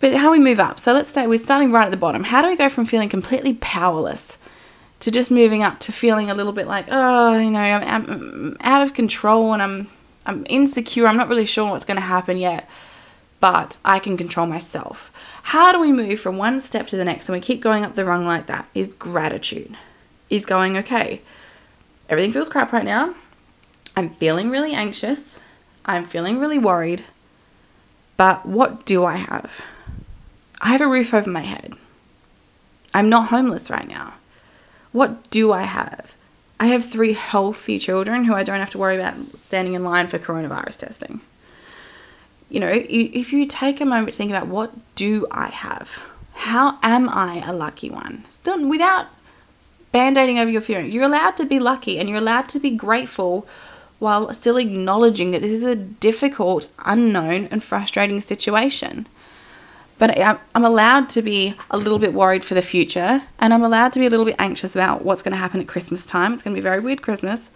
But 0.00 0.14
how 0.14 0.30
we 0.30 0.38
move 0.38 0.60
up? 0.60 0.78
So 0.80 0.92
let's 0.92 1.08
say 1.08 1.26
we're 1.26 1.38
starting 1.38 1.72
right 1.72 1.86
at 1.86 1.90
the 1.90 1.96
bottom. 1.96 2.24
How 2.24 2.42
do 2.42 2.48
we 2.48 2.56
go 2.56 2.68
from 2.68 2.84
feeling 2.84 3.08
completely 3.08 3.54
powerless 3.54 4.38
to 5.00 5.10
just 5.10 5.30
moving 5.30 5.62
up 5.62 5.80
to 5.80 5.92
feeling 5.92 6.30
a 6.30 6.34
little 6.34 6.52
bit 6.52 6.66
like, 6.66 6.86
oh, 6.90 7.38
you 7.38 7.50
know, 7.50 7.58
I'm, 7.58 8.10
I'm 8.10 8.56
out 8.60 8.82
of 8.82 8.94
control 8.94 9.52
and 9.52 9.62
I'm 9.62 9.88
I'm 10.26 10.46
insecure. 10.48 11.06
I'm 11.06 11.16
not 11.16 11.28
really 11.28 11.46
sure 11.46 11.70
what's 11.70 11.84
going 11.84 11.96
to 11.96 12.02
happen 12.02 12.38
yet, 12.38 12.68
but 13.40 13.76
I 13.84 13.98
can 13.98 14.16
control 14.16 14.46
myself. 14.46 15.12
How 15.42 15.72
do 15.72 15.80
we 15.80 15.92
move 15.92 16.20
from 16.20 16.38
one 16.38 16.60
step 16.60 16.86
to 16.88 16.96
the 16.96 17.04
next 17.04 17.28
and 17.28 17.36
we 17.36 17.40
keep 17.42 17.60
going 17.60 17.84
up 17.84 17.94
the 17.94 18.04
rung 18.04 18.24
like 18.24 18.46
that? 18.46 18.68
Is 18.74 18.94
gratitude. 18.94 19.76
Is 20.30 20.46
going 20.46 20.76
okay. 20.78 21.20
Everything 22.08 22.32
feels 22.32 22.48
crap 22.48 22.72
right 22.72 22.84
now. 22.84 23.14
I'm 23.96 24.10
feeling 24.10 24.50
really 24.50 24.72
anxious. 24.72 25.38
I'm 25.84 26.04
feeling 26.04 26.38
really 26.38 26.58
worried. 26.58 27.04
But 28.16 28.46
what 28.46 28.84
do 28.84 29.04
I 29.04 29.16
have? 29.16 29.60
I 30.60 30.68
have 30.68 30.80
a 30.80 30.86
roof 30.86 31.12
over 31.12 31.30
my 31.30 31.40
head. 31.40 31.74
I'm 32.94 33.08
not 33.08 33.28
homeless 33.28 33.70
right 33.70 33.88
now. 33.88 34.14
What 34.92 35.28
do 35.30 35.52
I 35.52 35.62
have? 35.62 36.14
I 36.60 36.66
have 36.66 36.84
three 36.84 37.14
healthy 37.14 37.78
children 37.78 38.24
who 38.24 38.34
I 38.34 38.44
don't 38.44 38.60
have 38.60 38.70
to 38.70 38.78
worry 38.78 38.96
about 38.96 39.16
standing 39.34 39.74
in 39.74 39.82
line 39.82 40.06
for 40.06 40.18
coronavirus 40.18 40.78
testing. 40.78 41.20
You 42.48 42.60
know, 42.60 42.70
if 42.72 43.32
you 43.32 43.46
take 43.46 43.80
a 43.80 43.84
moment 43.84 44.12
to 44.12 44.16
think 44.16 44.30
about 44.30 44.46
what 44.46 44.72
do 44.94 45.26
I 45.32 45.48
have? 45.48 46.00
How 46.34 46.78
am 46.82 47.08
I 47.08 47.42
a 47.44 47.52
lucky 47.52 47.90
one? 47.90 48.24
Still, 48.30 48.68
without 48.68 49.06
band-aiding 49.90 50.38
over 50.38 50.50
your 50.50 50.60
feelings, 50.60 50.94
you're 50.94 51.04
allowed 51.04 51.36
to 51.38 51.44
be 51.44 51.58
lucky 51.58 51.98
and 51.98 52.08
you're 52.08 52.18
allowed 52.18 52.48
to 52.50 52.60
be 52.60 52.70
grateful 52.70 53.46
while 54.04 54.32
still 54.34 54.58
acknowledging 54.58 55.30
that 55.30 55.40
this 55.40 55.50
is 55.50 55.64
a 55.64 55.74
difficult, 55.74 56.68
unknown, 56.84 57.48
and 57.50 57.64
frustrating 57.64 58.20
situation. 58.20 59.06
But 59.96 60.18
I'm 60.18 60.64
allowed 60.64 61.08
to 61.10 61.22
be 61.22 61.54
a 61.70 61.78
little 61.78 61.98
bit 61.98 62.12
worried 62.12 62.44
for 62.44 62.54
the 62.54 62.62
future, 62.62 63.22
and 63.38 63.54
I'm 63.54 63.62
allowed 63.62 63.92
to 63.94 63.98
be 63.98 64.06
a 64.06 64.10
little 64.10 64.26
bit 64.26 64.36
anxious 64.38 64.76
about 64.76 65.04
what's 65.04 65.22
going 65.22 65.32
to 65.32 65.38
happen 65.38 65.60
at 65.60 65.68
Christmas 65.68 66.04
time. 66.04 66.34
It's 66.34 66.42
going 66.42 66.54
to 66.54 66.60
be 66.60 66.66
a 66.66 66.70
very 66.70 66.80
weird 66.80 67.00
Christmas. 67.00 67.48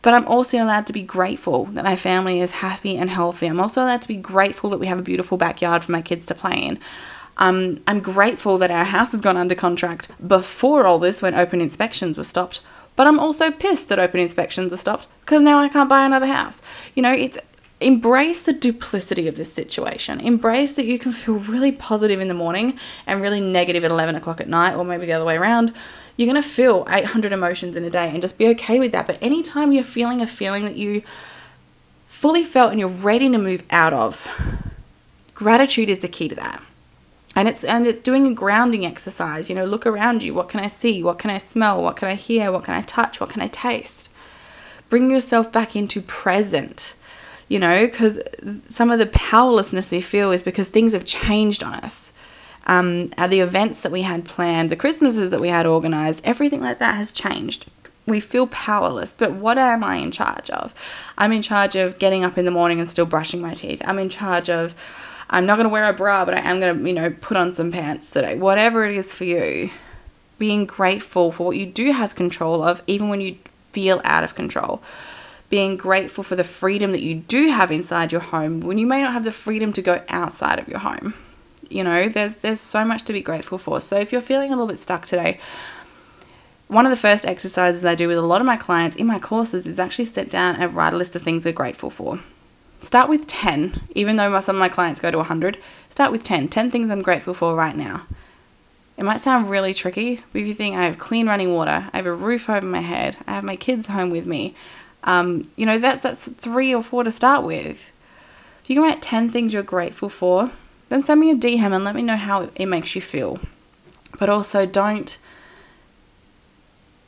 But 0.00 0.14
I'm 0.14 0.26
also 0.26 0.56
allowed 0.56 0.86
to 0.86 0.92
be 0.92 1.02
grateful 1.02 1.66
that 1.66 1.84
my 1.84 1.96
family 1.96 2.40
is 2.40 2.52
happy 2.52 2.96
and 2.96 3.10
healthy. 3.10 3.46
I'm 3.46 3.60
also 3.60 3.84
allowed 3.84 4.02
to 4.02 4.08
be 4.08 4.16
grateful 4.16 4.70
that 4.70 4.80
we 4.80 4.86
have 4.86 4.98
a 4.98 5.02
beautiful 5.02 5.36
backyard 5.36 5.84
for 5.84 5.92
my 5.92 6.02
kids 6.02 6.26
to 6.26 6.34
play 6.34 6.54
in. 6.54 6.78
Um, 7.36 7.76
I'm 7.86 8.00
grateful 8.00 8.56
that 8.58 8.70
our 8.70 8.84
house 8.84 9.12
has 9.12 9.20
gone 9.20 9.36
under 9.36 9.54
contract 9.54 10.10
before 10.26 10.86
all 10.86 10.98
this 10.98 11.22
when 11.22 11.34
open 11.34 11.60
inspections 11.60 12.18
were 12.18 12.24
stopped 12.24 12.60
but 12.96 13.06
I'm 13.06 13.18
also 13.18 13.50
pissed 13.50 13.88
that 13.88 13.98
open 13.98 14.20
inspections 14.20 14.72
are 14.72 14.76
stopped 14.76 15.06
because 15.20 15.42
now 15.42 15.58
I 15.58 15.68
can't 15.68 15.88
buy 15.88 16.04
another 16.04 16.26
house. 16.26 16.60
You 16.94 17.02
know, 17.02 17.12
it's 17.12 17.38
embrace 17.80 18.42
the 18.42 18.52
duplicity 18.52 19.26
of 19.26 19.36
this 19.36 19.52
situation. 19.52 20.20
Embrace 20.20 20.76
that 20.76 20.84
you 20.84 20.98
can 20.98 21.12
feel 21.12 21.34
really 21.34 21.72
positive 21.72 22.20
in 22.20 22.28
the 22.28 22.34
morning 22.34 22.78
and 23.06 23.20
really 23.20 23.40
negative 23.40 23.84
at 23.84 23.90
11 23.90 24.14
o'clock 24.14 24.40
at 24.40 24.48
night, 24.48 24.74
or 24.74 24.84
maybe 24.84 25.06
the 25.06 25.12
other 25.12 25.24
way 25.24 25.36
around. 25.36 25.72
You're 26.16 26.30
going 26.30 26.40
to 26.40 26.48
feel 26.48 26.86
800 26.88 27.32
emotions 27.32 27.76
in 27.76 27.84
a 27.84 27.90
day 27.90 28.10
and 28.10 28.20
just 28.20 28.38
be 28.38 28.46
okay 28.48 28.78
with 28.78 28.92
that. 28.92 29.06
But 29.06 29.18
anytime 29.20 29.72
you're 29.72 29.84
feeling 29.84 30.20
a 30.20 30.26
feeling 30.26 30.64
that 30.64 30.76
you 30.76 31.02
fully 32.06 32.44
felt 32.44 32.70
and 32.70 32.78
you're 32.78 32.88
ready 32.88 33.28
to 33.30 33.38
move 33.38 33.64
out 33.70 33.92
of, 33.92 34.28
gratitude 35.34 35.90
is 35.90 36.00
the 36.00 36.08
key 36.08 36.28
to 36.28 36.34
that 36.36 36.62
and 37.34 37.48
it's 37.48 37.64
and 37.64 37.86
it's 37.86 38.02
doing 38.02 38.26
a 38.26 38.34
grounding 38.34 38.84
exercise 38.84 39.48
you 39.48 39.54
know 39.54 39.64
look 39.64 39.86
around 39.86 40.22
you. 40.22 40.34
What 40.34 40.48
can 40.48 40.60
i 40.60 40.66
see? 40.66 41.02
What 41.02 41.18
can 41.18 41.30
i 41.30 41.38
smell? 41.38 41.82
What 41.82 41.96
can 41.96 42.08
i 42.08 42.14
hear? 42.14 42.52
What 42.52 42.64
can 42.64 42.74
i 42.74 42.82
touch? 42.82 43.20
What 43.20 43.30
can 43.30 43.42
i 43.42 43.48
taste? 43.48 44.08
Bring 44.88 45.10
yourself 45.10 45.50
back 45.50 45.74
into 45.74 46.02
present 46.02 46.94
you 47.48 47.58
know 47.58 47.86
because 47.86 48.18
some 48.68 48.90
of 48.90 48.98
the 48.98 49.06
powerlessness 49.06 49.90
we 49.90 50.00
feel 50.00 50.30
is 50.32 50.42
because 50.42 50.68
things 50.68 50.92
have 50.92 51.04
changed 51.04 51.62
on 51.62 51.74
us. 51.74 52.12
Um, 52.66 53.08
the 53.08 53.40
events 53.40 53.80
that 53.80 53.90
we 53.90 54.02
had 54.02 54.24
planned, 54.24 54.70
the 54.70 54.76
Christmases 54.76 55.30
that 55.30 55.40
we 55.40 55.48
had 55.48 55.66
organized, 55.66 56.20
everything 56.24 56.60
like 56.60 56.78
that 56.78 56.94
has 56.94 57.10
changed. 57.10 57.66
We 58.06 58.20
feel 58.20 58.46
powerless, 58.48 59.14
but 59.14 59.32
what 59.32 59.58
am 59.58 59.82
I 59.82 59.96
in 59.96 60.10
charge 60.12 60.48
of? 60.50 60.74
I'm 61.18 61.32
in 61.32 61.42
charge 61.42 61.76
of 61.76 61.98
getting 61.98 62.24
up 62.24 62.38
in 62.38 62.44
the 62.44 62.50
morning 62.50 62.80
and 62.80 62.90
still 62.90 63.06
brushing 63.06 63.40
my 63.40 63.54
teeth. 63.54 63.82
I'm 63.84 63.98
in 63.98 64.08
charge 64.08 64.48
of, 64.48 64.74
I'm 65.32 65.46
not 65.46 65.56
going 65.56 65.64
to 65.64 65.72
wear 65.72 65.86
a 65.86 65.92
bra, 65.92 66.24
but 66.24 66.34
I 66.34 66.40
am 66.40 66.60
going 66.60 66.78
to, 66.78 66.88
you 66.88 66.94
know, 66.94 67.10
put 67.10 67.36
on 67.36 67.52
some 67.52 67.72
pants 67.72 68.10
today. 68.10 68.36
Whatever 68.36 68.84
it 68.84 68.94
is 68.94 69.12
for 69.12 69.24
you, 69.24 69.70
being 70.38 70.66
grateful 70.66 71.32
for 71.32 71.46
what 71.46 71.56
you 71.56 71.66
do 71.66 71.90
have 71.90 72.14
control 72.14 72.62
of, 72.62 72.82
even 72.86 73.08
when 73.08 73.20
you 73.20 73.38
feel 73.72 74.00
out 74.04 74.22
of 74.22 74.34
control 74.34 74.82
being 75.52 75.76
grateful 75.76 76.24
for 76.24 76.34
the 76.34 76.42
freedom 76.42 76.92
that 76.92 77.02
you 77.02 77.14
do 77.14 77.48
have 77.48 77.70
inside 77.70 78.10
your 78.10 78.22
home 78.22 78.60
when 78.60 78.78
you 78.78 78.86
may 78.86 79.02
not 79.02 79.12
have 79.12 79.22
the 79.22 79.30
freedom 79.30 79.70
to 79.70 79.82
go 79.82 80.02
outside 80.08 80.58
of 80.58 80.66
your 80.66 80.78
home. 80.78 81.12
You 81.68 81.84
know, 81.84 82.08
there's 82.08 82.36
there's 82.36 82.58
so 82.58 82.86
much 82.86 83.02
to 83.02 83.12
be 83.12 83.20
grateful 83.20 83.58
for. 83.58 83.78
So 83.82 83.98
if 83.98 84.12
you're 84.12 84.22
feeling 84.22 84.50
a 84.50 84.56
little 84.56 84.66
bit 84.66 84.78
stuck 84.78 85.04
today, 85.04 85.38
one 86.68 86.86
of 86.86 86.90
the 86.90 86.96
first 86.96 87.26
exercises 87.26 87.84
I 87.84 87.94
do 87.94 88.08
with 88.08 88.16
a 88.16 88.22
lot 88.22 88.40
of 88.40 88.46
my 88.46 88.56
clients 88.56 88.96
in 88.96 89.06
my 89.06 89.18
courses 89.18 89.66
is 89.66 89.78
actually 89.78 90.06
sit 90.06 90.30
down 90.30 90.56
and 90.56 90.74
write 90.74 90.94
a 90.94 90.96
list 90.96 91.14
of 91.16 91.20
things 91.20 91.44
they're 91.44 91.52
grateful 91.52 91.90
for. 91.90 92.18
Start 92.82 93.08
with 93.08 93.26
10, 93.26 93.88
even 93.94 94.16
though 94.16 94.38
some 94.40 94.56
of 94.56 94.60
my 94.60 94.68
clients 94.68 95.00
go 95.00 95.10
to 95.10 95.16
100. 95.18 95.56
Start 95.88 96.12
with 96.12 96.24
10. 96.24 96.48
10 96.48 96.70
things 96.70 96.90
I'm 96.90 97.02
grateful 97.02 97.32
for 97.32 97.54
right 97.54 97.76
now. 97.76 98.02
It 98.96 99.04
might 99.04 99.20
sound 99.20 99.48
really 99.48 99.72
tricky, 99.72 100.22
but 100.32 100.42
if 100.42 100.46
you 100.46 100.52
think 100.54 100.76
I 100.76 100.84
have 100.84 100.98
clean 100.98 101.26
running 101.26 101.54
water, 101.54 101.88
I 101.92 101.96
have 101.96 102.06
a 102.06 102.12
roof 102.12 102.50
over 102.50 102.66
my 102.66 102.80
head, 102.80 103.16
I 103.26 103.32
have 103.32 103.44
my 103.44 103.56
kids 103.56 103.86
home 103.86 104.10
with 104.10 104.26
me, 104.26 104.54
um, 105.04 105.48
you 105.56 105.66
know, 105.66 105.78
that's 105.78 106.02
that's 106.02 106.28
three 106.28 106.74
or 106.74 106.82
four 106.82 107.04
to 107.04 107.10
start 107.10 107.44
with. 107.44 107.90
If 108.62 108.70
you 108.70 108.76
can 108.76 108.84
write 108.84 109.02
ten 109.02 109.28
things 109.28 109.52
you're 109.52 109.62
grateful 109.62 110.08
for, 110.08 110.50
then 110.88 111.02
send 111.02 111.20
me 111.20 111.30
a 111.30 111.36
DM 111.36 111.74
and 111.74 111.84
let 111.84 111.94
me 111.94 112.02
know 112.02 112.16
how 112.16 112.50
it 112.54 112.66
makes 112.66 112.94
you 112.94 113.00
feel. 113.00 113.40
But 114.18 114.28
also 114.28 114.66
don't 114.66 115.18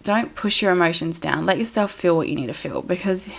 don't 0.03 0.35
push 0.35 0.61
your 0.61 0.73
emotions 0.73 1.19
down. 1.19 1.47
Let 1.47 1.59
yourself 1.59 1.91
feel 1.91 2.17
what 2.17 2.29
you 2.29 2.35
need 2.35 2.49
to 2.49 2.55
feel 2.55 2.83
because 2.83 3.31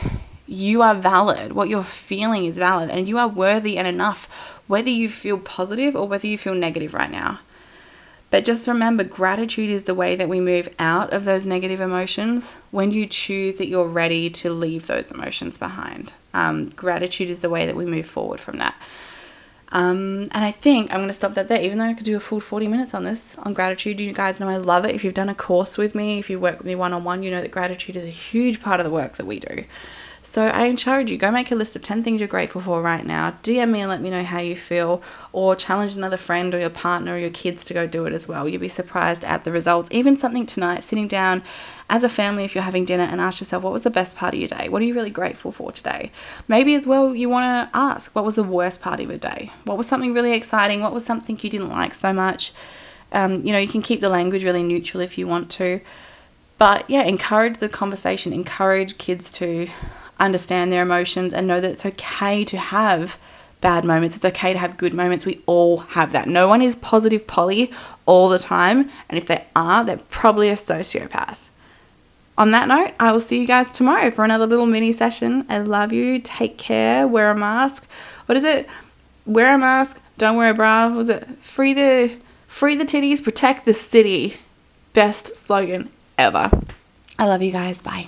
you 0.47 0.81
are 0.81 0.95
valid. 0.95 1.53
What 1.53 1.69
you're 1.69 1.83
feeling 1.83 2.45
is 2.45 2.57
valid 2.57 2.89
and 2.89 3.07
you 3.07 3.17
are 3.17 3.27
worthy 3.27 3.77
and 3.77 3.87
enough 3.87 4.27
whether 4.67 4.89
you 4.89 5.09
feel 5.09 5.37
positive 5.39 5.95
or 5.95 6.07
whether 6.07 6.27
you 6.27 6.37
feel 6.37 6.55
negative 6.55 6.93
right 6.93 7.11
now. 7.11 7.39
But 8.31 8.43
just 8.43 8.67
remember, 8.67 9.03
gratitude 9.03 9.69
is 9.69 9.85
the 9.85 9.93
way 9.93 10.15
that 10.15 10.27
we 10.27 10.39
move 10.39 10.67
out 10.79 11.13
of 11.13 11.25
those 11.25 11.45
negative 11.45 11.79
emotions 11.79 12.55
when 12.71 12.91
you 12.91 13.05
choose 13.05 13.55
that 13.57 13.67
you're 13.67 13.87
ready 13.87 14.29
to 14.31 14.49
leave 14.49 14.87
those 14.87 15.11
emotions 15.11 15.57
behind. 15.57 16.13
Um, 16.33 16.69
gratitude 16.69 17.29
is 17.29 17.39
the 17.39 17.49
way 17.49 17.65
that 17.65 17.75
we 17.75 17.85
move 17.85 18.05
forward 18.05 18.39
from 18.39 18.57
that. 18.57 18.75
Um, 19.69 20.23
and 20.31 20.43
I 20.43 20.51
think 20.51 20.91
I'm 20.91 20.97
going 20.97 21.07
to 21.07 21.13
stop 21.13 21.33
that 21.35 21.47
there, 21.47 21.61
even 21.61 21.77
though 21.77 21.85
I 21.85 21.93
could 21.93 22.05
do 22.05 22.17
a 22.17 22.19
full 22.19 22.39
40 22.39 22.67
minutes 22.67 22.93
on 22.93 23.03
this, 23.03 23.35
on 23.39 23.53
gratitude. 23.53 23.99
You 23.99 24.13
guys 24.13 24.39
know 24.39 24.49
I 24.49 24.57
love 24.57 24.85
it. 24.85 24.95
If 24.95 25.03
you've 25.03 25.13
done 25.13 25.29
a 25.29 25.35
course 25.35 25.77
with 25.77 25.95
me, 25.95 26.19
if 26.19 26.29
you 26.29 26.39
work 26.39 26.57
with 26.57 26.67
me 26.67 26.75
one 26.75 26.93
on 26.93 27.03
one, 27.03 27.23
you 27.23 27.31
know 27.31 27.41
that 27.41 27.51
gratitude 27.51 27.95
is 27.95 28.03
a 28.03 28.09
huge 28.09 28.61
part 28.61 28.79
of 28.79 28.83
the 28.83 28.89
work 28.89 29.15
that 29.17 29.25
we 29.25 29.39
do. 29.39 29.65
So 30.25 30.47
I 30.47 30.65
encourage 30.65 31.11
you, 31.11 31.17
go 31.17 31.29
make 31.29 31.51
a 31.51 31.55
list 31.55 31.75
of 31.75 31.83
10 31.83 32.01
things 32.01 32.19
you're 32.19 32.27
grateful 32.27 32.59
for 32.59 32.81
right 32.81 33.05
now. 33.05 33.37
DM 33.43 33.69
me 33.69 33.81
and 33.81 33.89
let 33.89 34.01
me 34.01 34.09
know 34.09 34.23
how 34.23 34.39
you 34.39 34.55
feel, 34.55 35.01
or 35.31 35.55
challenge 35.55 35.93
another 35.93 36.17
friend 36.17 36.53
or 36.53 36.59
your 36.59 36.71
partner 36.71 37.13
or 37.13 37.17
your 37.19 37.29
kids 37.29 37.63
to 37.65 37.75
go 37.75 37.85
do 37.85 38.07
it 38.07 38.11
as 38.11 38.27
well. 38.27 38.49
You'll 38.49 38.59
be 38.59 38.67
surprised 38.67 39.23
at 39.23 39.43
the 39.43 39.51
results. 39.51 39.87
Even 39.91 40.17
something 40.17 40.47
tonight, 40.47 40.83
sitting 40.83 41.07
down 41.07 41.43
as 41.91 42.03
a 42.03 42.09
family, 42.09 42.43
if 42.43 42.55
you're 42.55 42.63
having 42.63 42.85
dinner, 42.85 43.03
and 43.03 43.21
ask 43.21 43.39
yourself, 43.39 43.61
what 43.61 43.71
was 43.71 43.83
the 43.83 43.91
best 43.91 44.17
part 44.17 44.33
of 44.33 44.39
your 44.39 44.49
day? 44.49 44.67
What 44.67 44.81
are 44.81 44.85
you 44.85 44.95
really 44.95 45.11
grateful 45.11 45.51
for 45.51 45.71
today? 45.71 46.11
Maybe 46.47 46.73
as 46.73 46.87
well, 46.87 47.13
you 47.13 47.29
want 47.29 47.71
to 47.71 47.77
ask, 47.77 48.13
what 48.15 48.25
was 48.25 48.33
the 48.33 48.43
worst 48.43 48.81
part 48.81 48.99
of 48.99 49.07
your 49.07 49.19
day? 49.19 49.51
What 49.63 49.77
was 49.77 49.87
something 49.87 50.11
really 50.11 50.33
exciting? 50.33 50.81
What 50.81 50.91
was 50.91 51.05
something 51.05 51.39
you 51.39 51.51
didn't 51.51 51.69
like 51.69 51.93
so 51.93 52.11
much? 52.11 52.51
Um, 53.11 53.45
you 53.45 53.53
know, 53.53 53.59
you 53.59 53.67
can 53.67 53.83
keep 53.83 54.01
the 54.01 54.09
language 54.09 54.43
really 54.43 54.63
neutral 54.63 55.01
if 55.01 55.19
you 55.19 55.27
want 55.27 55.51
to. 55.51 55.81
But 56.57 56.89
yeah, 56.89 57.03
encourage 57.03 57.59
the 57.59 57.69
conversation, 57.69 58.33
encourage 58.33 58.97
kids 58.97 59.31
to 59.33 59.69
understand 60.19 60.71
their 60.71 60.83
emotions 60.83 61.33
and 61.33 61.47
know 61.47 61.61
that 61.61 61.71
it's 61.71 61.85
okay 61.85 62.43
to 62.45 62.57
have 62.57 63.17
bad 63.61 63.83
moments. 63.83 64.15
It's 64.15 64.25
okay 64.25 64.53
to 64.53 64.59
have 64.59 64.77
good 64.77 64.93
moments. 64.93 65.25
We 65.25 65.41
all 65.45 65.77
have 65.77 66.11
that. 66.11 66.27
No 66.27 66.47
one 66.47 66.61
is 66.61 66.75
positive 66.75 67.25
Polly 67.25 67.71
all 68.05 68.29
the 68.29 68.39
time. 68.39 68.89
And 69.09 69.17
if 69.17 69.25
they 69.25 69.45
are, 69.55 69.83
they're 69.83 69.97
probably 70.09 70.49
a 70.49 70.55
sociopath. 70.55 71.49
On 72.37 72.51
that 72.51 72.67
note, 72.67 72.93
I 72.99 73.11
will 73.11 73.21
see 73.21 73.39
you 73.39 73.47
guys 73.47 73.71
tomorrow 73.71 74.11
for 74.11 74.25
another 74.25 74.45
little 74.45 74.65
mini 74.65 74.91
session. 74.91 75.45
I 75.49 75.59
love 75.59 75.93
you. 75.93 76.19
Take 76.19 76.57
care. 76.57 77.07
Wear 77.07 77.31
a 77.31 77.35
mask. 77.35 77.87
What 78.25 78.37
is 78.37 78.43
it? 78.43 78.67
Wear 79.25 79.55
a 79.55 79.57
mask. 79.57 80.01
Don't 80.17 80.37
wear 80.37 80.51
a 80.51 80.53
bra. 80.53 80.89
What 80.89 80.97
was 80.97 81.09
it? 81.09 81.27
Free 81.41 81.73
the 81.73 82.17
free 82.47 82.75
the 82.75 82.85
titties, 82.85 83.23
protect 83.23 83.65
the 83.65 83.73
city. 83.73 84.37
Best 84.93 85.35
slogan 85.35 85.89
ever. 86.17 86.49
I 87.17 87.25
love 87.25 87.41
you 87.41 87.51
guys. 87.51 87.81
Bye. 87.81 88.07